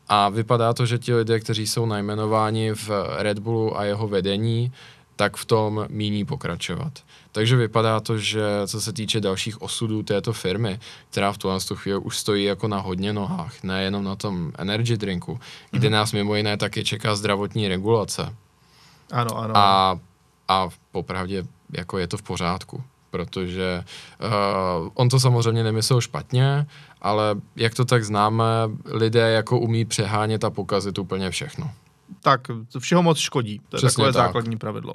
[0.08, 4.72] A vypadá to, že ti lidé, kteří jsou najmenováni v Red Bullu a jeho vedení,
[5.16, 6.92] tak v tom míní pokračovat.
[7.32, 10.78] Takže vypadá to, že co se týče dalších osudů této firmy,
[11.10, 15.40] která v tuhle chvíli už stojí jako na hodně nohách, nejenom na tom energy drinku,
[15.70, 15.92] kde mm-hmm.
[15.92, 18.34] nás mimo jiné taky čeká zdravotní regulace.
[19.10, 19.56] Ano, ano.
[19.56, 19.98] A
[20.48, 21.44] a popravdě
[21.76, 23.84] jako je to v pořádku, protože
[24.24, 26.66] uh, on to samozřejmě nemyslel špatně,
[27.00, 28.44] ale jak to tak známe,
[28.84, 31.70] lidé jako umí přehánět a pokazit úplně všechno.
[32.22, 32.40] Tak,
[32.78, 33.60] všeho moc škodí.
[33.68, 34.26] To je Přesně takové tak.
[34.26, 34.94] základní pravidlo.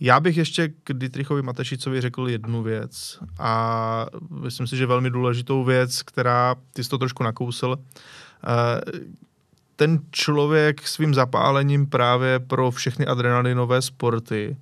[0.00, 5.64] Já bych ještě k Dietrichovi Matešicovi řekl jednu věc a myslím si, že velmi důležitou
[5.64, 7.66] věc, která ty jsi to trošku nakousl.
[7.66, 9.00] Uh,
[9.78, 14.56] ten člověk svým zapálením právě pro všechny adrenalinové sporty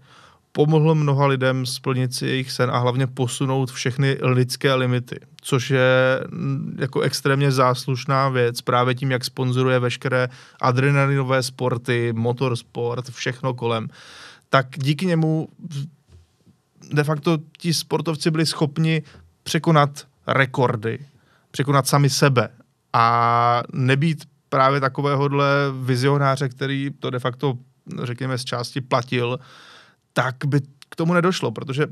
[0.52, 6.20] pomohl mnoha lidem splnit si jejich sen a hlavně posunout všechny lidské limity, což je
[6.30, 10.28] mm, jako extrémně záslušná věc právě tím, jak sponzoruje veškeré
[10.60, 13.88] adrenalinové sporty, motorsport, všechno kolem.
[14.48, 15.48] Tak díky němu
[16.92, 19.02] de facto ti sportovci byli schopni
[19.42, 20.98] překonat rekordy,
[21.50, 22.48] překonat sami sebe
[22.92, 25.46] a nebýt právě takovéhohle
[25.82, 27.58] vizionáře, který to de facto,
[28.02, 29.38] řekněme, z části platil,
[30.12, 31.86] tak by k tomu nedošlo, protože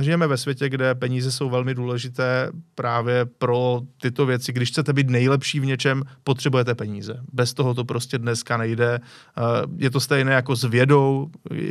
[0.00, 4.52] žijeme ve světě, kde peníze jsou velmi důležité právě pro tyto věci.
[4.52, 7.20] Když chcete být nejlepší v něčem, potřebujete peníze.
[7.32, 8.98] Bez toho to prostě dneska nejde.
[8.98, 9.40] Eh,
[9.76, 11.30] je to stejné jako s vědou.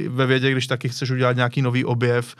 [0.10, 2.36] Ve vědě, když taky chceš udělat nějaký nový objev,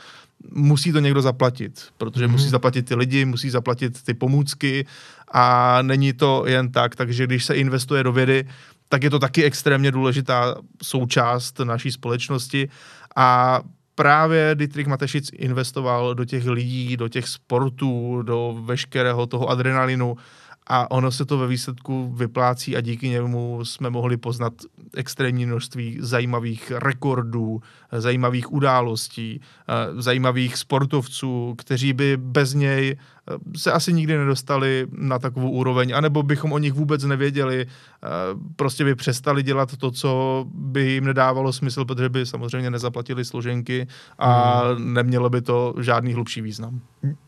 [0.52, 2.30] musí to někdo zaplatit, protože mm-hmm.
[2.30, 4.86] musí zaplatit ty lidi, musí zaplatit ty pomůcky
[5.32, 8.44] a není to jen tak, takže když se investuje do vědy,
[8.88, 12.68] tak je to taky extrémně důležitá součást naší společnosti
[13.16, 13.60] a
[13.94, 20.16] právě Dietrich Matešic investoval do těch lidí, do těch sportů, do veškerého toho adrenalinu
[20.66, 24.52] a ono se to ve výsledku vyplácí a díky němu jsme mohli poznat
[24.94, 33.72] extrémní množství zajímavých rekordů, zajímavých událostí, eh, zajímavých sportovců, kteří by bez něj eh, se
[33.72, 38.08] asi nikdy nedostali na takovou úroveň, anebo bychom o nich vůbec nevěděli, eh,
[38.56, 43.86] prostě by přestali dělat to, co by jim nedávalo smysl, protože by samozřejmě nezaplatili složenky
[44.18, 44.94] a hmm.
[44.94, 46.80] nemělo by to žádný hlubší význam.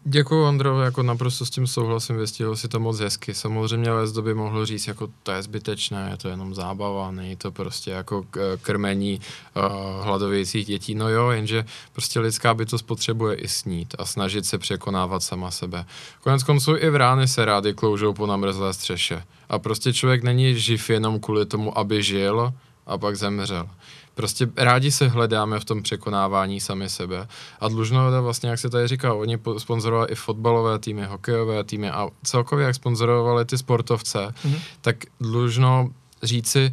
[0.05, 3.26] Děkuji, Andro, jako naprosto s tím souhlasím, vystihl si to moc hezky.
[3.35, 7.53] Samozřejmě Lesdo by mohl říct, jako to je zbytečné, je to jenom zábava, není to
[7.53, 8.27] prostě jako
[8.62, 9.21] krmení
[9.57, 10.95] uh, hladovějících dětí.
[10.95, 15.85] No jo, jenže prostě lidská bytost potřebuje i snít a snažit se překonávat sama sebe.
[16.21, 19.23] Konec konců i v rány se rády kloužou po namrzlé střeše.
[19.49, 22.53] A prostě člověk není živ jenom kvůli tomu, aby žil
[22.87, 23.69] a pak zemřel.
[24.17, 27.29] Prostě rádi se hledáme v tom překonávání sami sebe.
[27.61, 32.09] A dlužno vlastně, jak se tady říkal, oni sponzorovali i fotbalové týmy, hokejové týmy a
[32.23, 34.61] celkově jak sponzorovali ty sportovce, mm-hmm.
[34.81, 35.91] tak dlužno
[36.23, 36.73] říci,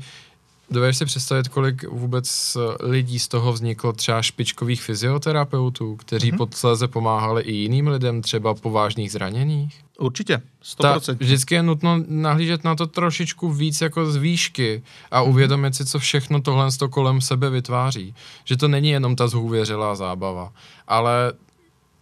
[0.70, 6.38] Dovedeš si představit, kolik vůbec lidí z toho vzniklo třeba špičkových fyzioterapeutů, kteří mm-hmm.
[6.38, 9.83] posléze pomáhali i jiným lidem, třeba po vážných zraněních?
[10.04, 11.00] Určitě, 100%.
[11.00, 15.86] Ta, vždycky je nutno nahlížet na to trošičku víc jako z výšky a uvědomit si,
[15.86, 18.16] co všechno tohle to kolem sebe vytváří.
[18.44, 20.54] Že to není jenom ta zhůvěřilá zábava,
[20.88, 21.34] ale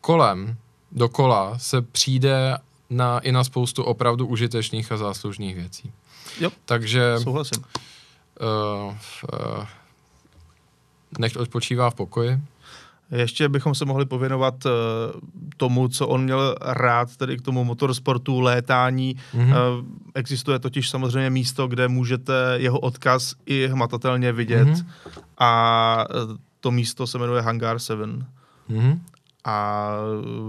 [0.02, 0.56] kolem,
[0.92, 2.58] dokola se přijde
[2.90, 5.92] na, i na spoustu opravdu užitečných a záslužných věcí.
[6.40, 7.64] Jo, Takže souhlasím
[8.42, 8.96] uh,
[9.34, 9.66] uh,
[11.20, 12.40] nech odpočívá v pokoji.
[13.12, 14.72] Ještě bychom se mohli pověnovat uh,
[15.58, 19.16] tomu, co on měl rád, tedy k tomu motorsportu, létání.
[19.36, 19.56] Mm-hmm.
[20.16, 24.86] Existuje totiž samozřejmě místo, kde můžete jeho odkaz i hmatatelně vidět mm-hmm.
[25.38, 28.26] a uh, to místo se jmenuje Hangar 7.
[28.70, 29.00] Mm-hmm.
[29.46, 29.90] A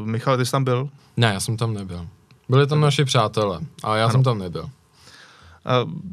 [0.04, 0.88] Michal, ty jsi tam byl?
[1.16, 2.06] Ne, já jsem tam nebyl.
[2.48, 4.12] Byli tam naši přátelé, ale já ano.
[4.12, 4.70] jsem tam nebyl.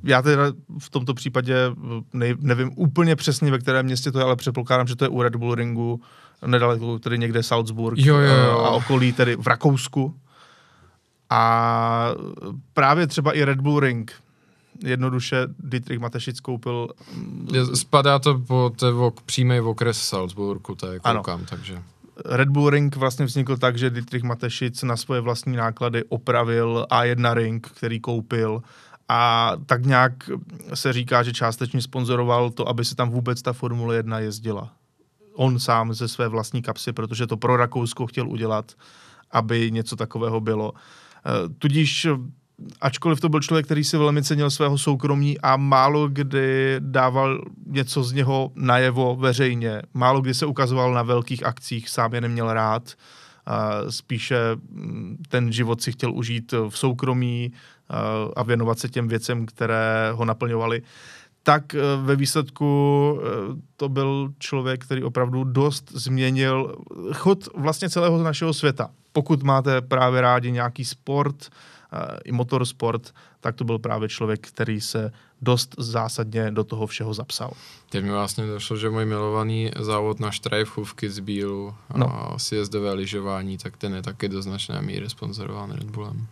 [0.03, 0.43] Já teda
[0.79, 1.55] v tomto případě
[2.13, 5.21] ne, nevím úplně přesně, ve kterém městě to je, ale předpokládám, že to je u
[5.21, 6.01] Red Bull Ringu,
[6.45, 8.60] nedaleko tedy někde Salzburg jo, jo, jo.
[8.60, 10.15] a okolí, tedy v Rakousku.
[11.30, 12.13] A
[12.73, 14.13] právě třeba i Red Bull Ring,
[14.84, 16.89] jednoduše Dietrich Matešic koupil...
[17.73, 18.84] Spadá to pod
[19.25, 21.45] přímý okres Salzburgu, tak koukám, ano.
[21.49, 21.82] takže...
[22.25, 27.34] Red Bull Ring vlastně vznikl tak, že Dietrich Matešic na svoje vlastní náklady opravil A1
[27.34, 28.62] Ring, který koupil
[29.10, 30.13] a tak nějak
[30.73, 34.71] se říká, že částečně sponzoroval to, aby se tam vůbec ta Formule 1 jezdila.
[35.39, 38.71] On sám ze své vlastní kapsy, protože to pro Rakousko chtěl udělat,
[39.32, 40.73] aby něco takového bylo.
[40.73, 42.08] Eh, tudíž
[42.82, 48.04] ačkoliv to byl člověk, který si velmi cenil svého soukromí a málo kdy dával něco
[48.04, 52.93] z něho najevo veřejně, málo kdy se ukazoval na velkých akcích, sám je neměl rád,
[53.89, 57.52] spíše mm, ten život si chtěl užít v soukromí
[58.36, 60.82] a věnovat se těm věcem, které ho naplňovaly
[61.49, 62.69] tak e, ve výsledku
[63.21, 63.25] e,
[63.77, 66.75] to byl člověk, který opravdu dost změnil
[67.13, 68.89] chod vlastně celého našeho světa.
[69.12, 71.49] Pokud máte právě rádi nějaký sport,
[72.25, 77.51] i motorsport, tak to byl právě člověk, který se dost zásadně do toho všeho zapsal.
[77.89, 82.33] Teď mi vlastně došlo, že můj milovaný závod na štrajfůvky z Bílu no.
[82.33, 86.27] a sjezdové lyžování, tak ten je taky do značné míry sponzorován Red Bullem.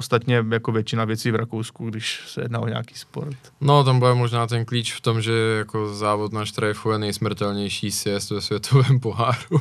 [0.00, 3.36] Ostatně jako většina věcí v Rakousku, když se jedná o nějaký sport.
[3.60, 7.90] No, tam bude možná ten klíč v tom, že jako závod na štrajfu je nejsmrtelnější
[7.90, 9.60] sjezd ve světovém poháru.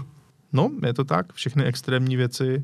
[0.53, 1.33] No, je to tak.
[1.33, 2.63] Všechny extrémní věci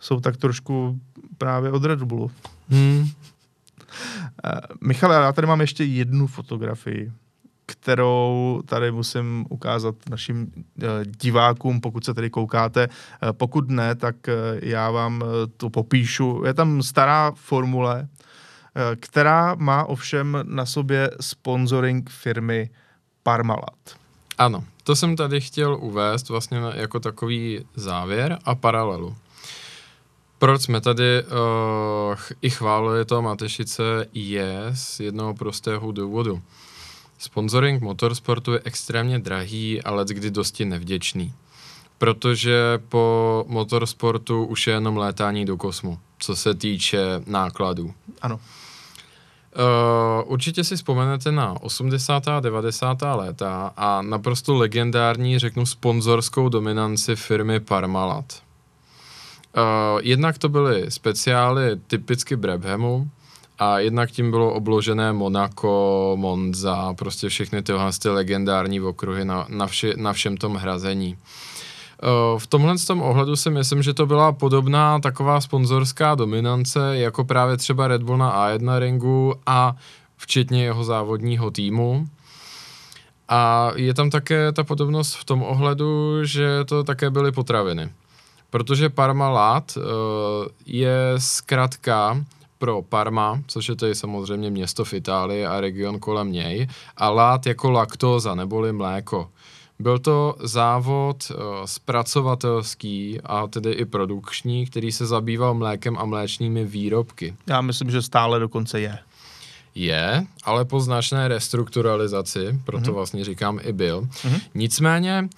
[0.00, 1.00] jsou tak trošku
[1.38, 2.30] právě od Red Bullu.
[2.68, 3.00] Hmm.
[3.00, 3.08] Uh,
[4.80, 7.12] Michal, já tady mám ještě jednu fotografii,
[7.66, 10.88] kterou tady musím ukázat našim uh,
[11.20, 12.88] divákům, pokud se tady koukáte.
[12.88, 15.22] Uh, pokud ne, tak uh, já vám
[15.56, 16.42] to popíšu.
[16.46, 18.08] Je tam stará formule,
[19.00, 22.70] která má ovšem na sobě sponsoring firmy
[23.22, 23.96] Parmalat.
[24.38, 29.16] Ano, to jsem tady chtěl uvést vlastně jako takový závěr a paralelu.
[30.38, 36.42] Proč jsme tady uh, i chválili to Matešice je z jednoho prostého důvodu.
[37.24, 41.32] Sponsoring motorsportu je extrémně drahý, ale kdy dosti nevděčný.
[41.98, 47.94] Protože po motorsportu už je jenom létání do kosmu, co se týče nákladů.
[48.22, 48.40] Ano.
[49.56, 52.28] Uh, určitě si vzpomenete na 80.
[52.28, 52.98] a 90.
[53.14, 58.24] léta a naprosto legendární, řeknu, sponzorskou dominanci firmy Parmalat.
[59.56, 63.10] Uh, jednak to byly speciály typicky Brabhamu,
[63.58, 69.66] a jednak tím bylo obložené Monaco, Monza, prostě všechny tyhle ty legendární okruhy na, na,
[69.66, 71.16] vši, na všem tom hrazení.
[72.02, 77.24] Uh, v tomhle tom ohledu si myslím, že to byla podobná taková sponzorská dominance, jako
[77.24, 79.76] právě třeba Red Bull na A1 ringu a
[80.16, 82.06] včetně jeho závodního týmu.
[83.28, 87.90] A je tam také ta podobnost v tom ohledu, že to také byly potraviny
[88.54, 89.82] protože Parmalat uh,
[90.66, 92.24] je zkrátka
[92.64, 97.46] pro Parma, což je tedy samozřejmě město v Itálii a region kolem něj, a lát
[97.46, 99.28] jako laktóza neboli mléko.
[99.78, 106.64] Byl to závod uh, zpracovatelský a tedy i produkční, který se zabýval mlékem a mléčnými
[106.64, 107.34] výrobky.
[107.46, 108.98] Já myslím, že stále dokonce je.
[109.74, 112.94] Je, ale po značné restrukturalizaci, proto mm-hmm.
[112.94, 114.00] vlastně říkám i byl.
[114.00, 114.40] Mm-hmm.
[114.54, 115.28] Nicméně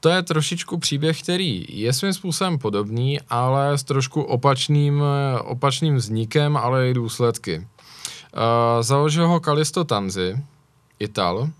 [0.00, 5.02] to je trošičku příběh, který je svým způsobem podobný, ale s trošku opačným,
[5.44, 7.58] opačným vznikem, ale i důsledky.
[7.58, 10.36] Uh, založil ho Kalisto Tanzi,
[10.98, 11.50] Ital,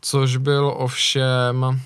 [0.00, 1.80] což byl ovšem,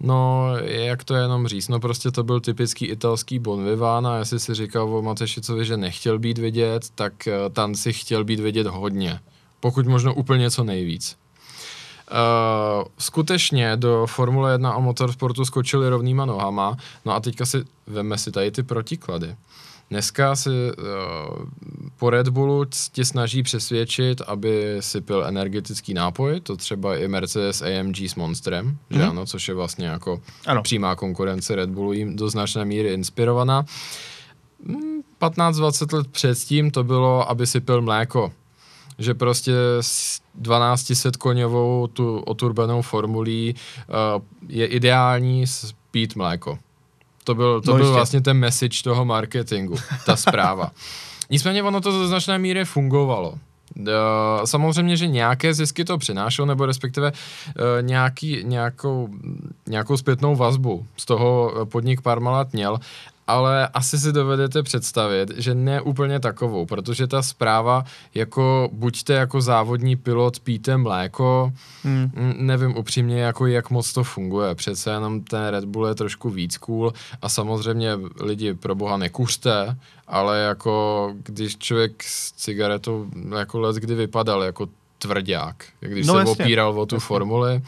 [0.00, 4.40] no, jak to jenom říct, no prostě to byl typický italský Bon Vivant a jestli
[4.40, 9.20] si říkal o Matešicovi, že nechtěl být vidět, tak uh, Tanzi chtěl být vidět hodně.
[9.60, 11.19] Pokud možno úplně co nejvíc.
[12.10, 18.18] Uh, skutečně do Formule 1 a motorsportu skočili rovnýma nohama, no a teďka si veme
[18.18, 19.36] si tady ty protiklady.
[19.90, 20.74] Dneska si uh,
[21.98, 27.62] po Red Bullu tě snaží přesvědčit, aby si pil energetický nápoj, to třeba i Mercedes
[27.62, 28.96] AMG s Monstrem, mm-hmm.
[28.96, 29.10] že mhm.
[29.10, 30.62] ano, což je vlastně jako ano.
[30.62, 33.64] přímá konkurence Red Bullu, jim do značné míry inspirovaná.
[35.20, 38.32] 15-20 mm, let předtím to bylo, aby si pil mléko
[39.00, 43.54] že prostě s 1200 koněvou tu oturbenou formulí
[43.88, 46.58] uh, je ideální spít mléko.
[47.24, 50.70] To byl, to no byl vlastně ten message toho marketingu, ta zpráva.
[51.30, 53.34] Nicméně ono to do značné míry fungovalo.
[53.76, 53.86] Uh,
[54.44, 59.08] samozřejmě, že nějaké zisky to přinášelo, nebo respektive uh, nějaký, nějakou,
[59.68, 62.78] nějakou zpětnou vazbu z toho podnik Parmalat měl,
[63.30, 69.40] ale asi si dovedete představit, že ne úplně takovou, protože ta zpráva jako buďte jako
[69.40, 71.52] závodní pilot, píte mléko,
[71.84, 72.10] hmm.
[72.36, 74.54] nevím upřímně, jako jak moc to funguje.
[74.54, 77.90] Přece jenom ten Red Bull je trošku víc cool a samozřejmě
[78.20, 79.76] lidi pro boha nekuřte,
[80.08, 83.06] ale jako když člověk s cigaretou
[83.38, 84.68] jako let kdy vypadal jako
[85.00, 86.44] tvrdák, když no, se jasně.
[86.44, 87.06] opíral o tu jasně.
[87.06, 87.62] formuli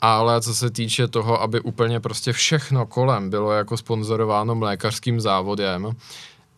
[0.00, 5.96] ale co se týče toho, aby úplně prostě všechno kolem bylo jako sponzorováno mlékařským závodem,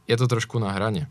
[0.08, 1.06] je to trošku na hraně.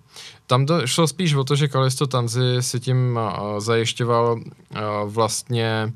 [0.48, 5.94] Tam to šlo spíš o to, že Kalisto Tanzi si tím uh, zajišťoval uh, vlastně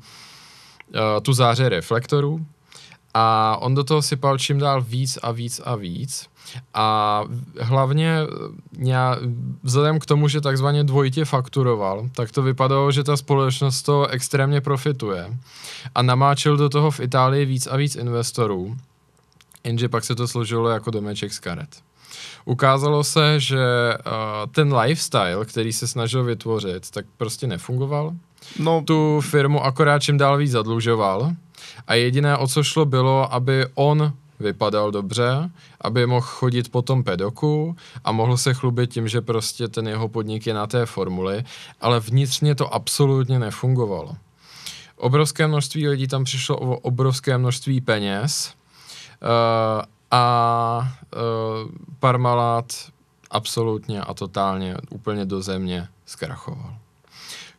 [0.94, 2.46] uh, tu záře reflektorů
[3.14, 6.28] a on do toho sypal čím dál víc a víc a víc
[6.74, 7.22] a
[7.60, 8.18] hlavně
[8.78, 9.16] já,
[9.62, 14.60] vzhledem k tomu, že takzvaně dvojitě fakturoval, tak to vypadalo, že ta společnost to extrémně
[14.60, 15.36] profituje
[15.94, 18.76] a namáčil do toho v Itálii víc a víc investorů,
[19.64, 21.68] jenže pak se to složilo jako domeček z karet.
[22.44, 23.58] Ukázalo se, že
[23.94, 28.12] uh, ten lifestyle, který se snažil vytvořit, tak prostě nefungoval.
[28.58, 28.82] No.
[28.86, 31.32] Tu firmu akorát čím dál víc zadlužoval
[31.86, 37.04] a jediné, o co šlo, bylo, aby on vypadal dobře, aby mohl chodit po tom
[37.04, 41.44] pedoku a mohl se chlubit tím, že prostě ten jeho podnik je na té formuli,
[41.80, 44.16] ale vnitřně to absolutně nefungovalo.
[44.96, 48.54] Obrovské množství lidí tam přišlo o obrovské množství peněz
[49.22, 51.70] uh, a uh,
[52.00, 52.66] Parmalat
[53.30, 56.74] absolutně a totálně úplně do země zkrachoval.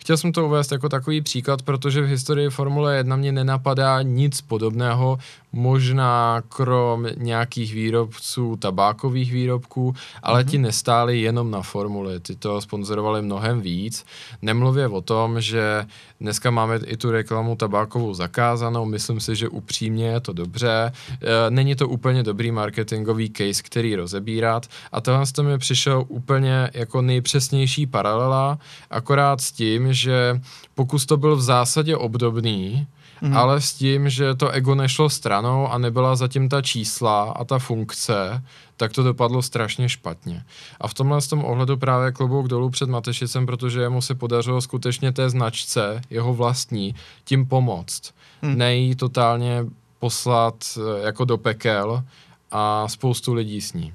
[0.06, 4.42] Chtěl jsem to uvést jako takový příklad, protože v historii Formule 1 mě nenapadá nic
[4.42, 5.18] podobného,
[5.56, 10.50] možná krom nějakých výrobců tabákových výrobků, ale mm-hmm.
[10.50, 14.06] ti nestáli jenom na formuli, ty to sponzorovali mnohem víc.
[14.42, 15.86] Nemluvě o tom, že
[16.22, 20.92] dneska máme i tu reklamu tabákovou zakázanou, myslím si, že upřímně je to dobře.
[21.22, 26.70] E, není to úplně dobrý marketingový case, který rozebírat a tohle to mi přišel úplně
[26.74, 28.58] jako nejpřesnější paralela,
[28.90, 30.42] akorát s tím, že
[30.76, 32.88] pokus to byl v zásadě obdobný,
[33.26, 33.38] mm.
[33.38, 37.60] ale s tím, že to ego nešlo stranou a nebyla zatím ta čísla a ta
[37.60, 38.44] funkce,
[38.78, 40.44] tak to dopadlo strašně špatně.
[40.82, 44.62] A v tomhle z tom ohledu právě klobouk dolů před Matešicem, protože jemu se podařilo
[44.62, 48.14] skutečně té značce, jeho vlastní, tím pomoct.
[48.42, 48.58] Mm.
[48.58, 49.66] Nej totálně
[50.00, 52.04] poslat eh, jako do pekel
[52.52, 53.94] a spoustu lidí s ní.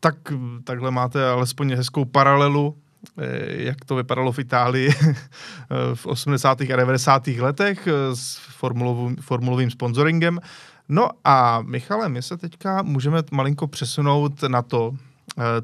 [0.00, 0.14] Tak
[0.64, 2.76] takhle máte alespoň hezkou paralelu
[3.48, 5.14] jak to vypadalo v Itálii eh,
[5.94, 6.60] v 80.
[6.60, 7.26] a 90.
[7.26, 10.40] letech eh, s formulovým, formulovým sponsoringem.
[10.88, 14.92] No a Michale, my se teďka můžeme malinko přesunout na to,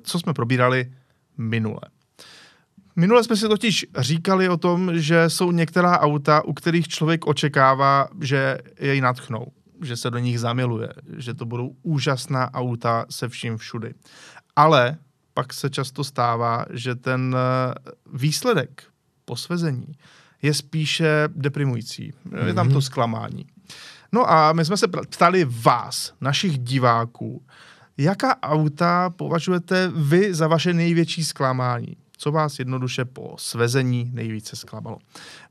[0.02, 0.92] co jsme probírali
[1.38, 1.80] minule.
[2.96, 8.08] Minule jsme si totiž říkali o tom, že jsou některá auta, u kterých člověk očekává,
[8.20, 9.46] že jej natchnou,
[9.82, 13.94] že se do nich zamiluje, že to budou úžasná auta se vším všudy.
[14.56, 14.96] Ale
[15.38, 17.74] pak se často stává, že ten eh,
[18.12, 18.82] výsledek
[19.24, 19.86] posvezení
[20.42, 22.12] je spíše deprimující.
[22.12, 22.46] Mm-hmm.
[22.46, 22.82] Je tam to mhm.
[22.82, 23.46] zklamání.
[24.12, 27.42] No a my jsme se ptali vás, našich diváků,
[27.98, 31.96] jaká auta považujete vy za vaše největší zklamání?
[32.16, 34.98] Co vás jednoduše po svezení nejvíce zklamalo?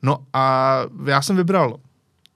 [0.02, 1.80] No a já jsem vybral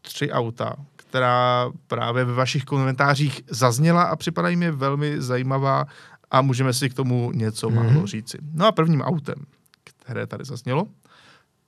[0.02, 5.86] tři auta, která právě ve vašich komentářích zazněla a připadají mi velmi zajímavá
[6.32, 7.94] a můžeme si k tomu něco mm-hmm.
[7.94, 8.38] málo říci.
[8.54, 9.36] No a prvním autem,
[9.84, 10.88] které tady zaznělo,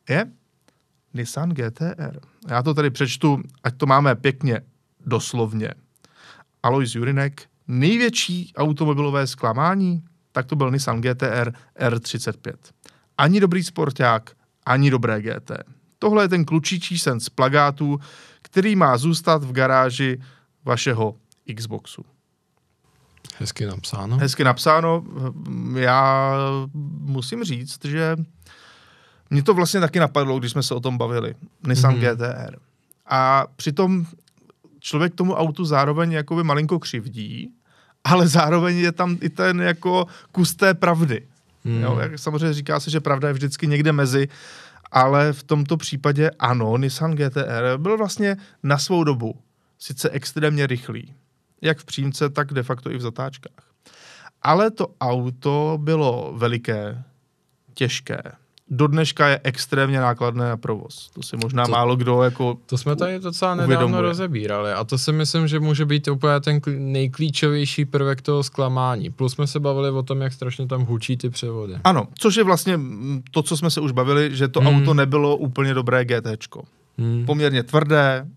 [0.09, 0.25] je
[1.13, 2.19] Nissan GTR.
[2.49, 4.61] Já to tady přečtu, ať to máme pěkně
[5.05, 5.69] doslovně.
[6.63, 12.53] Alois Jurinek, největší automobilové zklamání, tak to byl Nissan GTR R35.
[13.17, 14.31] Ani dobrý sporták,
[14.65, 15.51] ani dobré GT.
[15.99, 17.99] Tohle je ten klučičí sen z plagátů,
[18.41, 20.21] který má zůstat v garáži
[20.65, 21.15] vašeho
[21.55, 22.05] Xboxu.
[23.39, 24.17] Hezky napsáno.
[24.17, 25.03] Hezky napsáno.
[25.75, 26.33] Já
[26.99, 28.15] musím říct, že
[29.29, 31.35] mě to vlastně taky napadlo, když jsme se o tom bavili.
[31.67, 32.15] Nissan mm-hmm.
[32.15, 32.55] GTR.
[33.05, 34.05] A přitom
[34.79, 37.51] člověk tomu autu zároveň jakoby malinko křivdí,
[38.03, 41.27] ale zároveň je tam i ten jako kus té pravdy.
[41.63, 41.81] Mm.
[41.81, 44.27] Jo, jak samozřejmě říká se, že pravda je vždycky někde mezi,
[44.91, 49.35] ale v tomto případě ano, Nissan GTR byl vlastně na svou dobu
[49.79, 51.13] sice extrémně rychlý,
[51.63, 53.65] jak v přímce, tak de facto i v zatáčkách.
[54.41, 57.03] Ale to auto bylo veliké,
[57.73, 58.21] těžké.
[58.69, 61.09] Do dneška je extrémně nákladné na provoz.
[61.13, 64.01] To si možná to, málo kdo jako To jsme tady docela nedávno uvědomuje.
[64.01, 69.09] rozebírali a to si myslím, že může být úplně ten nejklíčovější prvek toho zklamání.
[69.09, 71.75] Plus jsme se bavili o tom, jak strašně tam hučí ty převody.
[71.83, 72.79] Ano, což je vlastně
[73.31, 74.75] to, co jsme se už bavili, že to hmm.
[74.75, 76.63] auto nebylo úplně dobré GTčko.
[76.97, 77.25] Hmm.
[77.25, 78.27] Poměrně tvrdé,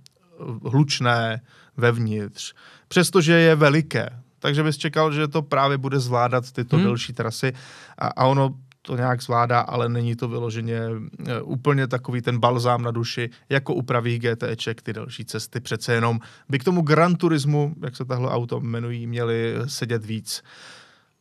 [0.64, 1.41] hlučné,
[1.77, 2.55] vevnitř
[2.89, 4.11] přestože je veliké.
[4.39, 6.84] takže bys čekal, že to právě bude zvládat tyto hmm.
[6.84, 7.53] delší trasy
[7.99, 8.55] a, a ono
[8.87, 10.80] to nějak zvládá, ale není to vyloženě
[11.26, 15.95] e, úplně takový ten balzám na duši, jako u pravých GTček, ty další cesty přece
[15.95, 20.43] jenom by k tomu Gran Turismu, jak se tahle auto jmenují, měli sedět víc.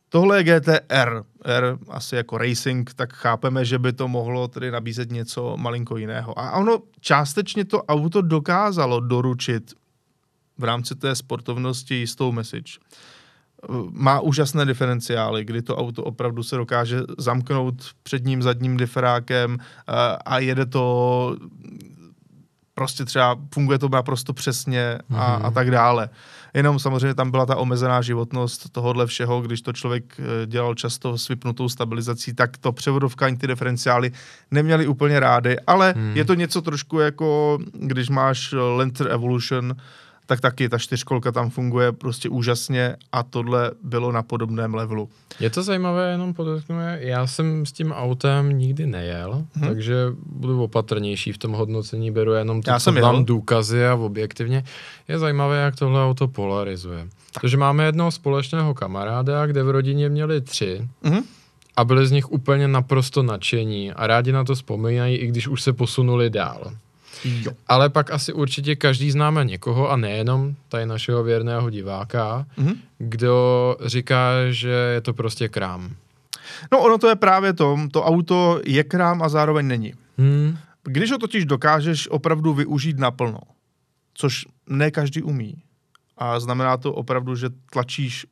[0.08, 5.12] Tohle je GTR, R asi jako racing, tak chápeme, že by to mohlo tedy nabízet
[5.12, 6.38] něco malinko jiného.
[6.38, 9.74] A ono částečně to auto dokázalo doručit
[10.58, 12.72] v rámci té sportovnosti jistou message
[13.90, 19.58] má úžasné diferenciály, kdy to auto opravdu se dokáže zamknout předním zadním diferákem
[20.24, 21.36] a jede to
[22.74, 25.46] prostě třeba funguje to naprosto přesně a, mm-hmm.
[25.46, 26.08] a tak dále.
[26.54, 31.18] Jenom samozřejmě tam byla ta omezená životnost tohohle všeho, když to člověk eh, dělal často
[31.18, 34.12] s vypnutou stabilizací, tak to převodovka ani ty diferenciály
[34.50, 36.12] neměli úplně rády, ale mm.
[36.16, 39.76] je to něco trošku jako, když máš Lancer Evolution,
[40.26, 45.08] tak taky ta čtyřkolka tam funguje prostě úžasně a tohle bylo na podobném levelu.
[45.40, 49.68] Je to zajímavé, jenom podotknu, já jsem s tím autem nikdy nejel, hmm.
[49.68, 49.94] takže
[50.26, 54.64] budu opatrnější v tom hodnocení, beru jenom to, já co mám důkazy a objektivně.
[55.08, 57.08] Je zajímavé, jak tohle auto polarizuje.
[57.40, 61.22] Takže máme jednoho společného kamaráda, kde v rodině měli tři, hmm
[61.76, 65.62] a byli z nich úplně naprosto nadšení a rádi na to vzpomínají, i když už
[65.62, 66.72] se posunuli dál.
[67.24, 67.52] Jo.
[67.66, 72.76] Ale pak asi určitě každý známe někoho, a nejenom tady našeho věrného diváka, mm-hmm.
[72.98, 75.94] kdo říká, že je to prostě krám.
[76.72, 79.94] No ono to je právě to, to auto je krám a zároveň není.
[80.18, 80.58] Hmm.
[80.82, 83.38] Když ho totiž dokážeš opravdu využít naplno,
[84.14, 85.54] což ne každý umí,
[86.18, 88.26] a znamená to opravdu, že tlačíš,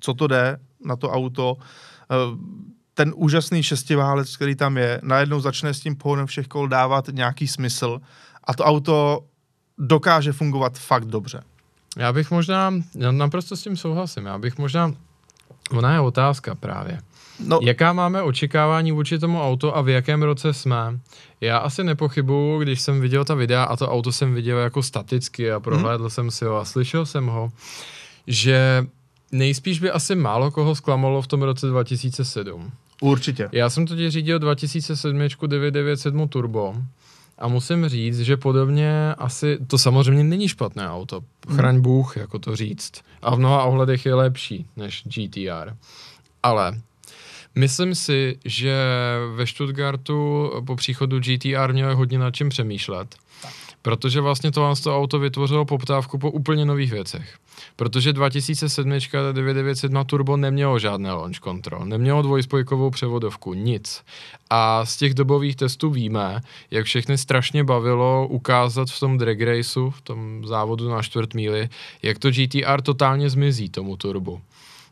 [0.00, 1.56] co to jde na to auto,
[2.10, 2.14] eh,
[2.98, 7.48] ten úžasný šestiválec, který tam je, najednou začne s tím pohonem všech kol dávat nějaký
[7.48, 8.00] smysl
[8.44, 9.24] a to auto
[9.78, 11.42] dokáže fungovat fakt dobře.
[11.96, 14.92] Já bych možná, já naprosto s tím souhlasím, já bych možná,
[15.70, 16.98] ona je otázka právě.
[17.40, 17.58] No.
[17.62, 20.98] Jaká máme očekávání vůči tomu auto a v jakém roce jsme?
[21.40, 25.52] Já asi nepochybuju, když jsem viděl ta videa a to auto jsem viděl jako staticky
[25.52, 26.10] a prohlédl mm.
[26.10, 27.50] jsem si ho a slyšel jsem ho,
[28.26, 28.86] že
[29.32, 32.72] nejspíš by asi málo koho zklamalo v tom roce 2007.
[33.00, 33.48] Určitě.
[33.52, 36.74] Já jsem totiž řídil 2007 997 Turbo
[37.38, 41.20] a musím říct, že podobně asi, to samozřejmě není špatné auto,
[41.54, 41.82] chraň hmm.
[41.82, 42.92] Bůh, jako to říct.
[43.22, 45.76] A v mnoha ohledech je lepší než GTR.
[46.42, 46.80] Ale
[47.54, 48.76] myslím si, že
[49.34, 53.16] ve Stuttgartu po příchodu GTR měli hodně nad čím přemýšlet.
[53.82, 57.38] Protože vlastně to, to auto vytvořilo poptávku po úplně nových věcech.
[57.78, 58.90] Protože 2007
[59.32, 64.04] 997 Turbo nemělo žádné launch control, nemělo dvojspojkovou převodovku, nic.
[64.50, 69.90] A z těch dobových testů víme, jak všechny strašně bavilo ukázat v tom drag raceu,
[69.90, 71.68] v tom závodu na čtvrt míli,
[72.02, 74.40] jak to GTR totálně zmizí tomu turbu.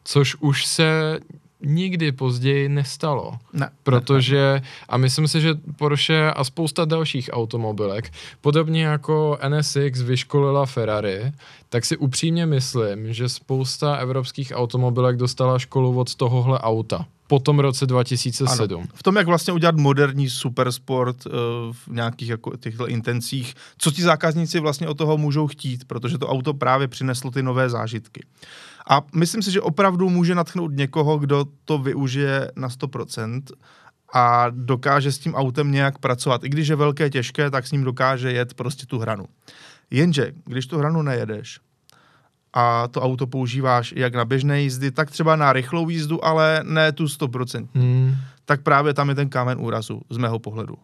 [0.05, 1.21] Což už se
[1.61, 3.33] nikdy později nestalo.
[3.53, 10.03] Ne, protože, ne, a myslím si, že Porsche a spousta dalších automobilek, podobně jako NSX
[10.03, 11.33] vyškolila Ferrari,
[11.69, 17.59] tak si upřímně myslím, že spousta evropských automobilek dostala školu od tohohle auta po tom
[17.59, 18.81] roce 2007.
[18.81, 18.89] Ano.
[18.95, 21.33] V tom, jak vlastně udělat moderní supersport uh,
[21.73, 26.29] v nějakých jako těchto intencích, co ti zákazníci vlastně od toho můžou chtít, protože to
[26.29, 28.25] auto právě přineslo ty nové zážitky.
[28.91, 33.43] A myslím si, že opravdu může natchnout někoho, kdo to využije na 100%
[34.15, 36.45] a dokáže s tím autem nějak pracovat.
[36.45, 39.25] I když je velké, těžké, tak s ním dokáže jet prostě tu hranu.
[39.91, 41.61] Jenže, když tu hranu nejedeš
[42.53, 46.93] a to auto používáš jak na běžné jízdy, tak třeba na rychlou jízdu, ale ne
[46.93, 48.15] tu 100%, hmm.
[48.45, 50.75] tak právě tam je ten kámen úrazu, z mého pohledu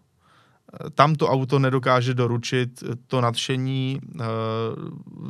[0.95, 4.25] tam to auto nedokáže doručit to nadšení, uh,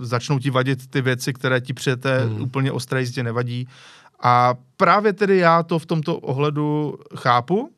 [0.00, 2.42] začnou ti vadit ty věci, které ti přijete hmm.
[2.42, 3.68] úplně ostré jízdě nevadí.
[4.22, 7.70] A právě tedy já to v tomto ohledu chápu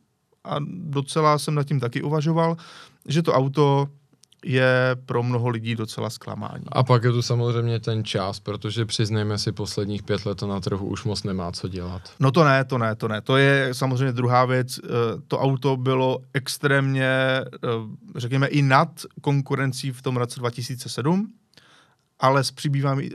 [0.45, 2.57] a docela jsem nad tím taky uvažoval,
[3.09, 3.89] že to auto
[4.45, 6.65] je pro mnoho lidí docela zklamání.
[6.69, 10.87] A pak je tu samozřejmě ten čas, protože přiznejme si, posledních pět let na trhu
[10.87, 12.03] už moc nemá co dělat.
[12.21, 13.21] No to ne, to ne, to ne.
[13.21, 14.79] To je samozřejmě druhá věc.
[14.79, 14.89] Eh,
[15.29, 17.69] to auto bylo extrémně, eh,
[18.17, 18.89] řekněme, i nad
[19.21, 21.33] konkurencí v tom roce 2007,
[22.21, 22.53] ale s,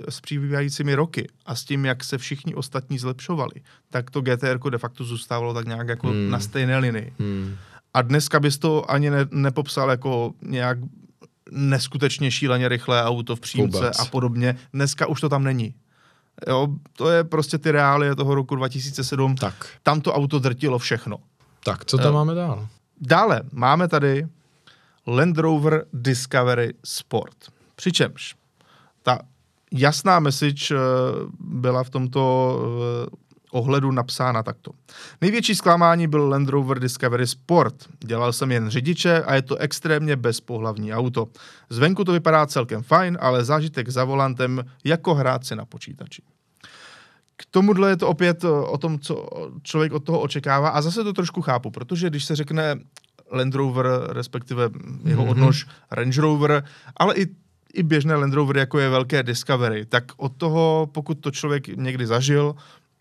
[0.09, 3.53] s přibývajícími roky a s tím, jak se všichni ostatní zlepšovali,
[3.89, 6.29] tak to GTR de facto zůstávalo tak nějak jako hmm.
[6.29, 7.13] na stejné linii.
[7.19, 7.55] Hmm.
[7.93, 10.77] A dneska bys to ani ne, nepopsal jako nějak
[11.51, 13.99] neskutečně šíleně rychlé auto v přímce Vůbec.
[13.99, 14.57] a podobně.
[14.73, 15.75] Dneska už to tam není.
[16.47, 19.35] Jo, to je prostě ty reálie toho roku 2007.
[19.35, 19.67] Tak.
[19.83, 21.17] Tam to auto drtilo všechno.
[21.63, 22.13] Tak, co tam jo.
[22.13, 22.67] máme dál?
[23.01, 24.27] Dále máme tady
[25.07, 27.35] Land Rover Discovery Sport.
[27.75, 28.35] Přičemž
[29.03, 29.19] ta
[29.71, 30.79] jasná message uh,
[31.39, 33.19] byla v tomto uh,
[33.51, 34.71] ohledu napsána takto.
[35.21, 37.75] Největší zklamání byl Land Rover Discovery Sport.
[38.05, 41.27] Dělal jsem jen řidiče a je to extrémně bezpohlavní auto.
[41.69, 46.21] Zvenku to vypadá celkem fajn, ale zážitek za volantem jako hrát si na počítači.
[47.35, 49.27] K tomuhle je to opět o tom, co
[49.63, 52.75] člověk od toho očekává a zase to trošku chápu, protože když se řekne
[53.31, 54.69] Land Rover, respektive
[55.05, 55.29] jeho mm-hmm.
[55.29, 56.63] odnož Range Rover,
[56.97, 57.27] ale i
[57.73, 62.07] i běžné Land Rover, jako je velké Discovery, tak od toho, pokud to člověk někdy
[62.07, 62.55] zažil,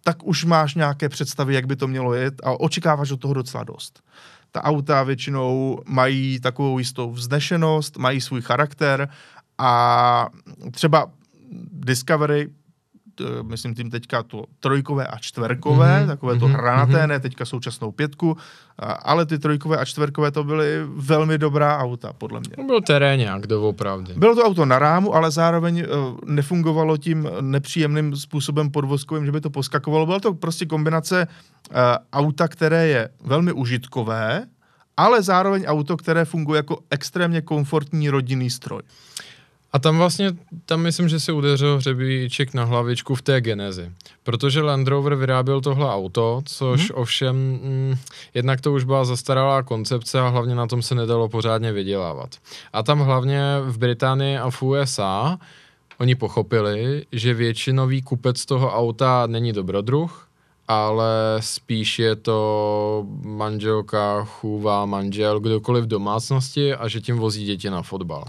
[0.08, 3.64] tak už máš nějaké představy, jak by to mělo jet a očekáváš od toho docela
[3.64, 4.02] dost.
[4.52, 9.08] Ta auta většinou mají takovou jistou vznešenost, mají svůj charakter
[9.58, 10.28] a
[10.70, 11.10] třeba
[11.72, 12.48] Discovery
[13.42, 16.06] myslím tím teďka to trojkové a čtverkové, mm-hmm.
[16.06, 16.52] takové to mm-hmm.
[16.52, 17.08] hranaté, mhm.
[17.08, 18.36] ne teďka současnou pětku,
[19.02, 22.66] ale ty trojkové a čtverkové to byly velmi dobrá auta, podle mě.
[22.66, 24.14] Byl terénák, doopravdy.
[24.16, 29.40] Bylo to auto na rámu, ale zároveň uh, nefungovalo tím nepříjemným způsobem podvozkovým, že by
[29.40, 30.06] to poskakovalo.
[30.06, 31.76] Byla to prostě kombinace uh,
[32.12, 34.46] auta, které je velmi užitkové,
[34.96, 38.82] ale zároveň auto, které funguje jako extrémně komfortní rodinný stroj.
[39.72, 40.30] A tam vlastně,
[40.64, 43.92] tam myslím, že si udeřil hřebíček na hlavičku v té genezi.
[44.22, 47.00] Protože Land Rover vyráběl tohle auto, což hmm.
[47.02, 47.96] ovšem, mm,
[48.34, 52.36] jednak to už byla zastaralá koncepce a hlavně na tom se nedalo pořádně vydělávat.
[52.72, 55.38] A tam hlavně v Británii a v USA
[56.00, 60.28] oni pochopili, že většinový kupec toho auta není dobrodruh,
[60.68, 67.70] ale spíš je to manželka, chůva, manžel, kdokoliv v domácnosti a že tím vozí děti
[67.70, 68.24] na fotbal.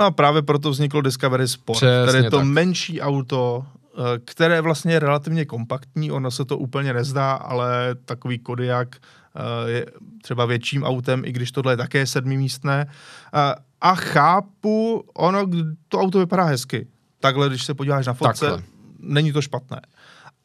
[0.00, 2.46] No a právě proto vzniklo Discovery Sport, Přesně které je to tak.
[2.46, 3.64] menší auto,
[3.98, 9.70] eh, které vlastně je relativně kompaktní, ono se to úplně nezdá, ale takový Kodiak eh,
[9.70, 9.86] je
[10.22, 12.86] třeba větším autem, i když tohle je také sedmimístné.
[13.34, 15.46] Eh, a chápu, ono,
[15.88, 16.86] to auto vypadá hezky.
[17.20, 18.62] Takhle, když se podíváš na fotce, Takhle.
[18.98, 19.80] není to špatné.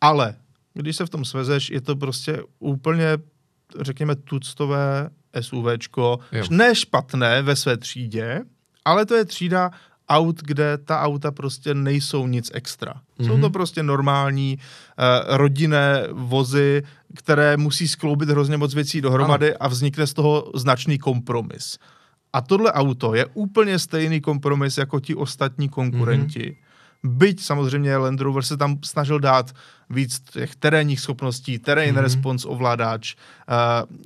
[0.02, 0.36] Ale
[0.74, 3.18] když se v tom svezeš, je to prostě úplně,
[3.82, 5.10] řekněme, tuctové
[5.42, 6.44] SUVčko, jo.
[6.50, 8.42] ne špatné ve své třídě,
[8.86, 9.72] ale to je třída
[10.10, 12.94] aut, kde ta auta prostě nejsou nic extra.
[12.94, 13.26] Mm-hmm.
[13.26, 13.52] Jsou to mhm.
[13.52, 16.84] prostě normální uh, rodinné vozy,
[17.16, 19.58] které musí skloubit hrozně moc věcí dohromady ano.
[19.60, 21.78] a vznikne z toho značný kompromis.
[22.34, 26.40] A tohle auto je úplně stejný kompromis jako ti ostatní konkurenti.
[26.40, 27.18] Mm-hmm.
[27.18, 29.52] Byť samozřejmě Land Rover se tam snažil dát
[29.90, 32.02] víc těch terénních schopností, terrain mm-hmm.
[32.02, 33.98] response ovládač, uh,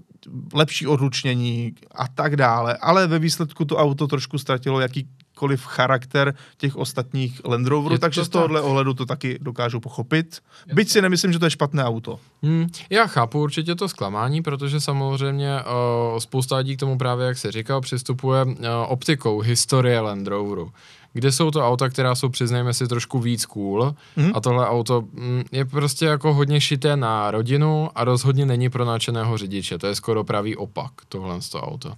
[0.53, 6.75] lepší odlučnění a tak dále, ale ve výsledku to auto trošku ztratilo jakýkoliv charakter těch
[6.75, 8.69] ostatních Land Roverů, takže z tohohle tak.
[8.69, 10.39] ohledu to taky dokážu pochopit.
[10.67, 10.91] Je Byť to...
[10.91, 12.19] si nemyslím, že to je špatné auto.
[12.43, 17.38] Hmm, já chápu určitě to zklamání, protože samozřejmě uh, spousta lidí k tomu právě, jak
[17.38, 18.53] se říkal, přistupuje uh,
[18.88, 20.71] optikou historie Land Roveru
[21.18, 24.32] kde jsou to auta, která jsou, přiznejme si, trošku víc cool mm.
[24.34, 28.86] a tohle auto mm, je prostě jako hodně šité na rodinu a rozhodně není pro
[28.86, 29.78] náčeného řidiče.
[29.78, 31.93] To je skoro pravý opak, tohle z toho auto.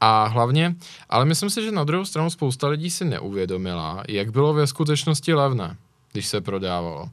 [0.00, 0.74] A hlavně,
[1.08, 5.34] ale myslím si, že na druhou stranu spousta lidí si neuvědomila, jak bylo ve skutečnosti
[5.34, 5.76] levné,
[6.12, 7.08] když se prodávalo.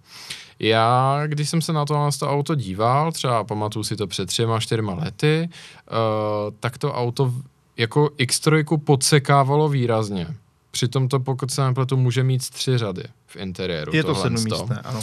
[0.60, 4.26] Já, když jsem se na to, na to auto díval, třeba pamatuju si to před
[4.26, 7.34] třema, čtyřma lety, uh, tak to auto
[7.78, 10.28] jako X3 podsekávalo výrazně.
[10.72, 13.96] Přitom to, pokud se nepletu, může mít tři řady v interiéru.
[13.96, 15.02] Je to sedmístné, ano.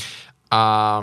[0.50, 1.02] A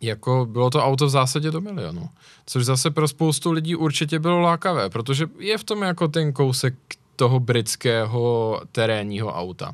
[0.00, 2.08] jako bylo to auto v zásadě do milionu.
[2.46, 6.74] Což zase pro spoustu lidí určitě bylo lákavé, protože je v tom jako ten kousek
[7.16, 9.72] toho britského terénního auta.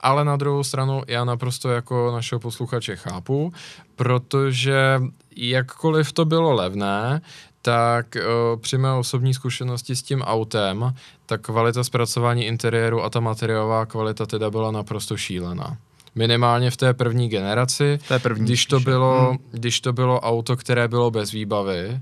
[0.00, 3.52] Ale na druhou stranu já naprosto jako našeho posluchače chápu,
[3.96, 5.00] protože
[5.36, 7.20] jakkoliv to bylo levné,
[7.62, 10.94] tak uh, při mé osobní zkušenosti s tím autem,
[11.26, 15.76] ta kvalita zpracování interiéru a ta materiálová kvalita teda byla naprosto šílená.
[16.14, 19.38] Minimálně v té první generaci, té první když, to bylo, hmm.
[19.50, 22.00] když to bylo auto, které bylo bez výbavy,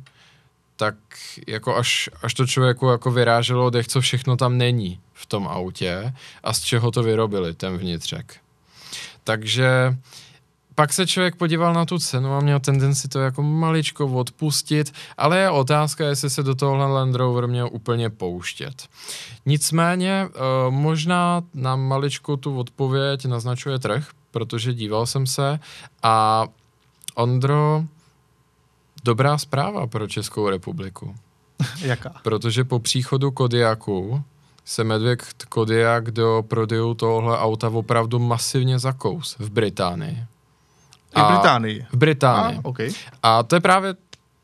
[0.77, 0.95] tak
[1.47, 6.14] jako až, až to člověku jako vyráželo dech, co všechno tam není v tom autě
[6.43, 8.37] a z čeho to vyrobili, ten vnitřek.
[9.25, 9.97] Takže
[10.75, 15.39] pak se člověk podíval na tu cenu a měl tendenci to jako maličko odpustit, ale
[15.39, 18.89] je otázka, jestli se do tohohle Land Rover měl úplně pouštět.
[19.47, 25.61] Nicméně uh, možná na maličko tu odpověď naznačuje trh, protože díval jsem se
[26.03, 26.47] a
[27.14, 27.85] Ondro,
[29.05, 31.14] dobrá zpráva pro Českou republiku.
[31.81, 32.14] Jaká?
[32.23, 34.23] Protože po příchodu Kodiaku
[34.64, 40.25] se Medvěd Kodiak do prodejů tohohle auta opravdu masivně zakous v Británii.
[41.16, 41.86] I v Británii.
[41.92, 42.58] V Británii.
[42.58, 42.90] A, okay.
[43.22, 43.94] a to je právě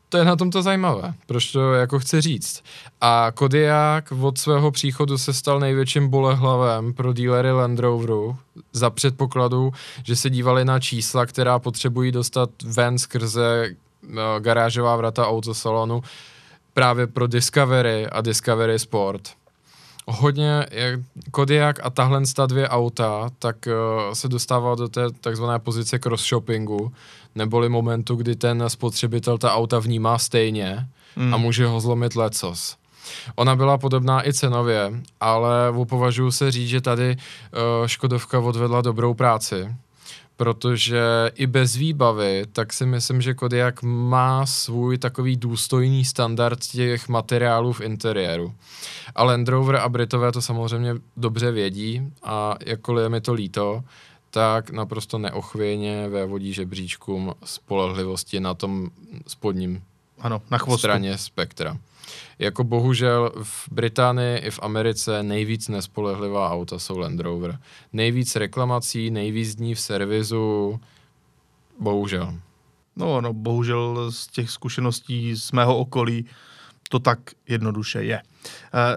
[0.09, 2.63] to je na tom to zajímavé, proč to jako chci říct.
[3.01, 8.37] A Kodiak od svého příchodu se stal největším bolehlavem pro dílery Land Roveru
[8.73, 13.69] za předpokladu, že se dívali na čísla, která potřebují dostat ven skrze
[14.03, 16.03] uh, garážová vrata autosalonu
[16.73, 19.29] právě pro Discovery a Discovery Sport
[20.09, 20.99] hodně, jak
[21.31, 26.91] Kodiak a tahle dvě auta, tak uh, se dostává do té takzvané pozice cross-shoppingu,
[27.35, 31.33] neboli momentu, kdy ten spotřebitel ta auta vnímá stejně mm.
[31.33, 32.75] a může ho zlomit lecos.
[33.35, 39.13] Ona byla podobná i cenově, ale považuji se říct, že tady uh, Škodovka odvedla dobrou
[39.13, 39.75] práci
[40.39, 41.01] protože
[41.35, 47.73] i bez výbavy, tak si myslím, že Kodiak má svůj takový důstojný standard těch materiálů
[47.73, 48.53] v interiéru.
[49.15, 53.83] A Land Rover a Britové to samozřejmě dobře vědí a jakkoliv je mi to líto,
[54.29, 58.89] tak naprosto neochvějně vévodí žebříčkům spolehlivosti na tom
[59.27, 59.83] spodním
[60.19, 60.79] ano, na chvostu.
[60.79, 61.77] straně spektra.
[62.39, 67.59] Jako bohužel v Británii i v Americe nejvíc nespolehlivá auta jsou Land Rover.
[67.93, 70.79] Nejvíc reklamací, nejvíc dní v servisu,
[71.79, 72.33] bohužel.
[72.95, 76.25] No, no, bohužel z těch zkušeností z mého okolí
[76.89, 78.21] to tak jednoduše je.
[78.73, 78.95] Eh,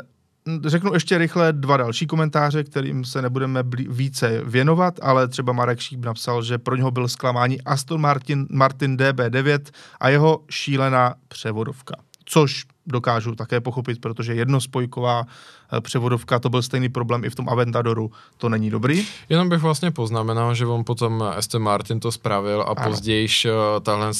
[0.66, 6.04] řeknu ještě rychle dva další komentáře, kterým se nebudeme více věnovat, ale třeba Marek Šíp
[6.04, 9.60] napsal, že pro něho byl zklamání Aston Martin, Martin DB9
[10.00, 11.94] a jeho šílená převodovka.
[12.24, 15.26] Což dokážu také pochopit, protože jednospojková
[15.72, 19.06] eh, převodovka, to byl stejný problém i v tom Aventadoru, to není dobrý.
[19.28, 22.90] Jenom bych vlastně poznamenal, že on potom Aston Martin to spravil a ano.
[22.90, 23.50] později eh,
[23.82, 24.10] tahle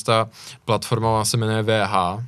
[0.64, 2.22] platforma se jmenuje VH,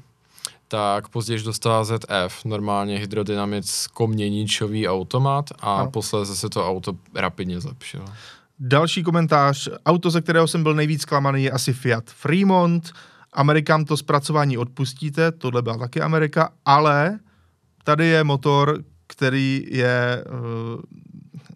[0.68, 5.90] tak později dostala ZF, normálně hydrodynamicko-měničový automat a ano.
[5.90, 8.04] posléze se to auto rapidně zlepšilo.
[8.58, 9.68] Další komentář.
[9.86, 12.92] Auto, ze kterého jsem byl nejvíc zklamaný, je asi Fiat Fremont.
[13.34, 17.18] Amerikám to zpracování odpustíte, tohle byla taky Amerika, ale
[17.84, 20.82] tady je motor, který je, eh,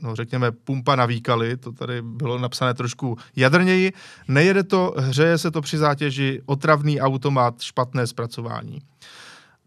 [0.01, 3.93] no řekněme, pumpa na výkaly, to tady bylo napsané trošku jadrněji.
[4.29, 8.79] Nejede to, hřeje se to při zátěži, otravný automat, špatné zpracování.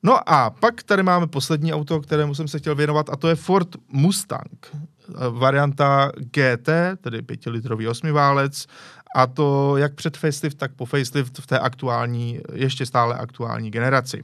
[0.03, 3.36] No a pak tady máme poslední auto, kterému jsem se chtěl věnovat, a to je
[3.36, 4.68] Ford Mustang.
[5.30, 6.70] Varianta GT,
[7.01, 8.68] tedy pětilitrový osmiválec,
[9.16, 14.24] a to jak před facelift, tak po facelift v té aktuální, ještě stále aktuální generaci.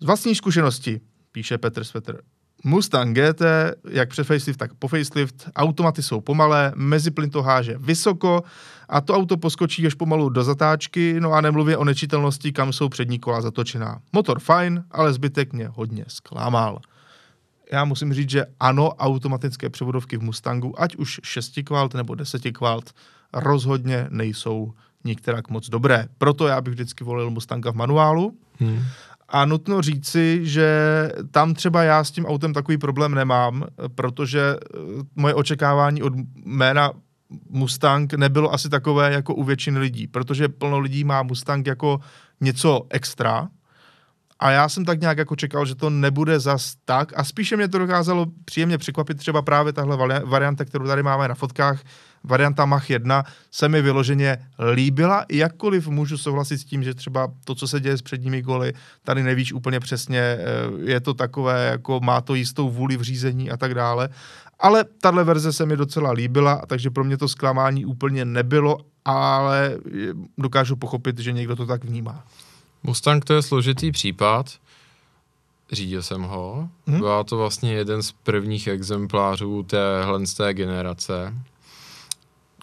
[0.00, 1.00] Z vlastní zkušenosti,
[1.32, 2.20] píše Petr Svetr,
[2.64, 3.42] Mustang GT,
[3.90, 8.42] jak před facelift, tak po facelift, automaty jsou pomalé, meziplyn to háže vysoko
[8.88, 12.88] a to auto poskočí až pomalu do zatáčky, no a nemluvě o nečitelnosti, kam jsou
[12.88, 14.00] přední kola zatočená.
[14.12, 16.80] Motor fajn, ale zbytek mě hodně zklamal.
[17.72, 22.42] Já musím říct, že ano, automatické převodovky v Mustangu, ať už 6 kvalt nebo 10
[22.52, 22.92] kvalt,
[23.32, 24.72] rozhodně nejsou
[25.04, 26.06] nikterak moc dobré.
[26.18, 28.36] Proto já bych vždycky volil Mustanga v manuálu.
[28.58, 28.82] Hmm.
[29.28, 30.68] A nutno říci, že
[31.30, 33.64] tam třeba já s tím autem takový problém nemám,
[33.94, 34.78] protože eh,
[35.16, 36.12] moje očekávání od
[36.44, 36.92] jména
[37.50, 42.00] Mustang nebylo asi takové jako u většiny lidí, protože plno lidí má Mustang jako
[42.40, 43.48] něco extra,
[44.38, 47.68] a já jsem tak nějak jako čekal, že to nebude zas tak a spíše mě
[47.68, 51.80] to dokázalo příjemně překvapit třeba právě tahle varianta, kterou tady máme na fotkách,
[52.24, 54.38] varianta Mach 1 se mi vyloženě
[54.72, 58.72] líbila, jakkoliv můžu souhlasit s tím, že třeba to, co se děje s předními goly,
[59.04, 60.40] tady nevíš úplně přesně, eh,
[60.84, 64.08] je to takové, jako má to jistou vůli v řízení a tak dále.
[64.58, 69.76] Ale tahle verze se mi docela líbila, takže pro mě to zklamání úplně nebylo, ale
[70.38, 72.24] dokážu pochopit, že někdo to tak vnímá.
[72.82, 74.46] Mustang to je složitý případ,
[75.72, 76.98] řídil jsem ho, hmm.
[76.98, 81.34] byl to vlastně jeden z prvních exemplářů téhle z té generace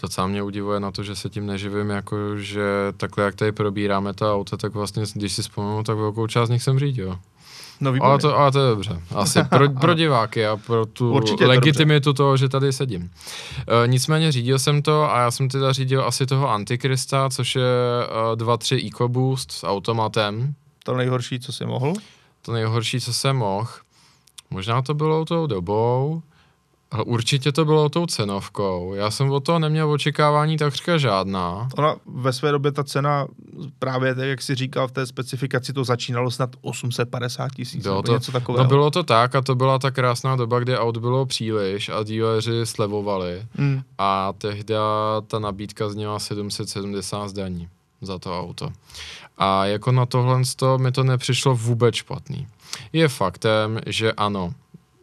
[0.04, 2.64] docela mě udivuje na to, že se tím neživím, jako že
[2.98, 6.52] takhle, jak tady probíráme ta auta, tak vlastně, když si vzpomenu, tak velkou část z
[6.52, 7.20] nich jsem řídil.
[7.80, 9.02] No, ale, to, ale to je dobře.
[9.16, 13.12] Asi pro, pro diváky a pro tu Určitě legitimitu to toho, že tady sedím.
[13.84, 17.64] E, nicméně řídil jsem to a já jsem teda řídil asi toho Antikrista, což je
[18.34, 20.54] e, 2.3 EcoBoost s automatem.
[20.84, 21.94] To nejhorší, co jsi mohl?
[22.42, 23.70] To nejhorší, co jsem mohl.
[24.50, 26.22] Možná to bylo tou dobou,
[27.06, 28.94] Určitě to bylo tou cenovkou.
[28.94, 31.70] Já jsem od toho neměl očekávání takřka žádná.
[31.78, 33.28] Ona ve své době ta cena,
[33.80, 38.14] právě tak, jak si říkal, v té specifikaci to začínalo snad 850 tisíc nebo to,
[38.14, 38.64] něco takového.
[38.64, 42.04] No bylo to tak a to byla ta krásná doba, kdy aut bylo příliš a
[42.04, 43.82] díleři slevovali hmm.
[43.98, 44.74] a tehdy
[45.28, 47.70] ta nabídka zněla 770 zdaní
[48.02, 48.70] za to auto.
[49.38, 50.42] A jako na tohle
[50.78, 52.48] mi to nepřišlo vůbec špatný.
[52.94, 54.54] Je faktem, že ano,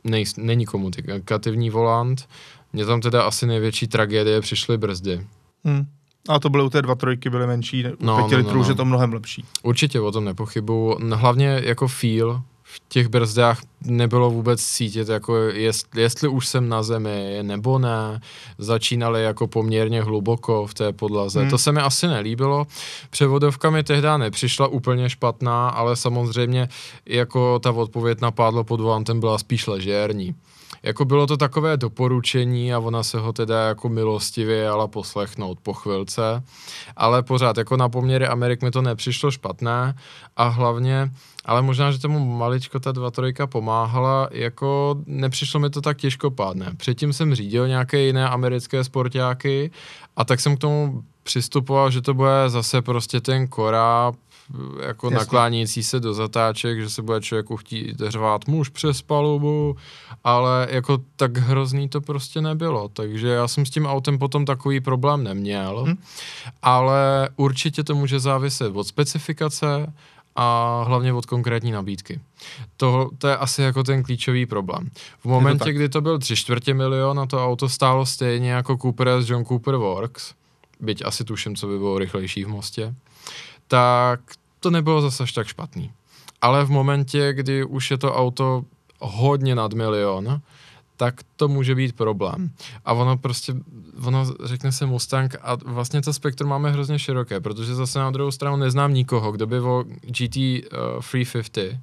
[0.05, 2.29] nej, není komunikativní volant.
[2.73, 5.27] Mně tam teda asi největší tragédie přišly brzdy.
[5.65, 5.87] Hmm.
[6.29, 8.59] A to byly u té dva trojky, byly menší, u No, pěti no, no, litrů,
[8.59, 8.65] no.
[8.65, 9.45] že to mnohem lepší.
[9.63, 10.97] Určitě o tom nepochybuju.
[10.99, 16.69] No, Hlavně jako feel v těch brzdách nebylo vůbec cítit, jako jest, jestli už jsem
[16.69, 18.21] na zemi nebo ne.
[18.59, 21.41] Začínali jako poměrně hluboko v té podlaze.
[21.41, 21.51] Hmm.
[21.51, 22.67] To se mi asi nelíbilo.
[23.11, 26.69] Převodovka mi tehdy nepřišla úplně špatná, ale samozřejmě
[27.07, 30.35] jako ta odpověď na pádlo pod volantem byla spíš ležérní.
[30.83, 35.73] Jako bylo to takové doporučení a ona se ho teda jako milostivě jala poslechnout po
[35.73, 36.43] chvilce,
[36.97, 39.95] ale pořád jako na poměry Amerik mi to nepřišlo špatné
[40.37, 41.11] a hlavně,
[41.45, 46.73] ale možná, že tomu maličko ta 2.3 pomáhala, jako nepřišlo mi to tak těžkopádné.
[46.77, 49.71] Předtím jsem řídil nějaké jiné americké sportáky
[50.17, 54.15] a tak jsem k tomu přistupoval, že to bude zase prostě ten koráb,
[54.87, 55.19] jako Jasně.
[55.19, 59.77] Naklánějící se do zatáček, že se bude člověku chtít řvát muž přes palubu,
[60.25, 64.81] ale jako tak hrozný to prostě nebylo, takže já jsem s tím autem potom takový
[64.81, 65.91] problém neměl, Hm.
[65.91, 65.97] hm.
[66.63, 69.93] ale určitě to může záviset od specifikace
[70.37, 72.21] a hlavně od konkrétní nabídky.
[72.77, 74.91] To, to je asi jako ten klíčový problém.
[75.21, 75.75] V momentě, tak.
[75.77, 79.45] kdy to byl tři čtvrtě milion a to auto stálo stejně jako Cooper S John
[79.45, 80.35] Cooper Works,
[80.81, 82.95] byť asi tuším, co by bylo rychlejší v Mostě,
[83.71, 84.21] tak
[84.61, 85.93] to nebylo zase až tak špatný.
[86.41, 88.65] Ale v momentě, kdy už je to auto
[88.99, 90.41] hodně nad milion,
[90.97, 92.51] tak to může být problém.
[92.85, 93.55] A ono prostě,
[94.05, 98.31] ono řekne se Mustang a vlastně to spektrum máme hrozně široké, protože zase na druhou
[98.31, 101.81] stranu neznám nikoho, kdo by o GT uh, 350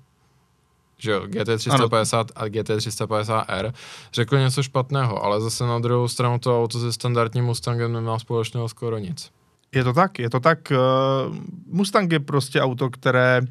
[1.00, 3.74] že jo, GT350 a GT350R
[4.14, 8.70] řekl něco špatného, ale zase na druhou stranu to auto se standardním Mustangem nemá společného
[8.70, 9.32] skoro nic.
[9.72, 10.72] Je to tak, je to tak.
[10.72, 10.76] eh,
[11.68, 13.42] Mustang je prostě auto, které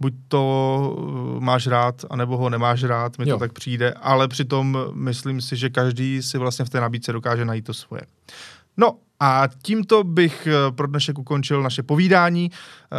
[0.00, 0.96] buď to
[1.36, 3.38] eh, máš rád, anebo ho nemáš rád, mi to Jo.
[3.38, 7.64] tak přijde, ale přitom myslím si, že každý si vlastně v té nabídce dokáže najít
[7.64, 8.02] to svoje.
[8.76, 12.50] No a tímto bych eh, pro dnešek ukončil naše povídání.
[12.50, 12.96] Eh,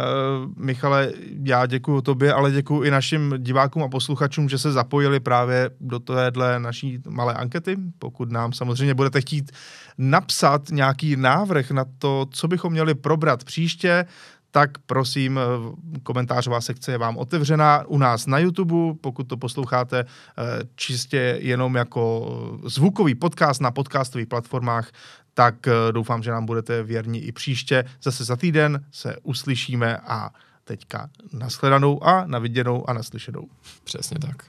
[0.56, 1.12] Michale,
[1.44, 5.98] já děkuji tobě, ale děkuji i našim divákům a posluchačům, že se zapojili právě do
[5.98, 7.76] téhle naší malé ankety.
[7.98, 9.52] Pokud nám samozřejmě budete chtít
[9.98, 14.04] napsat nějaký návrh na to, co bychom měli probrat příště,
[14.50, 20.04] tak prosím, eh, komentářová sekce je vám otevřená u nás na YouTube, pokud to posloucháte
[20.74, 22.28] čistě jenom jako
[22.64, 24.90] zvukový podcast na podcastových platformách,
[25.34, 27.84] tak eh, doufám, že nám budete věrni i příště.
[28.02, 30.30] Zase za týden se uslyšíme a
[30.64, 33.48] teďka nashledanou a naviděnou a naslyšenou.
[33.84, 34.42] Přesně tak.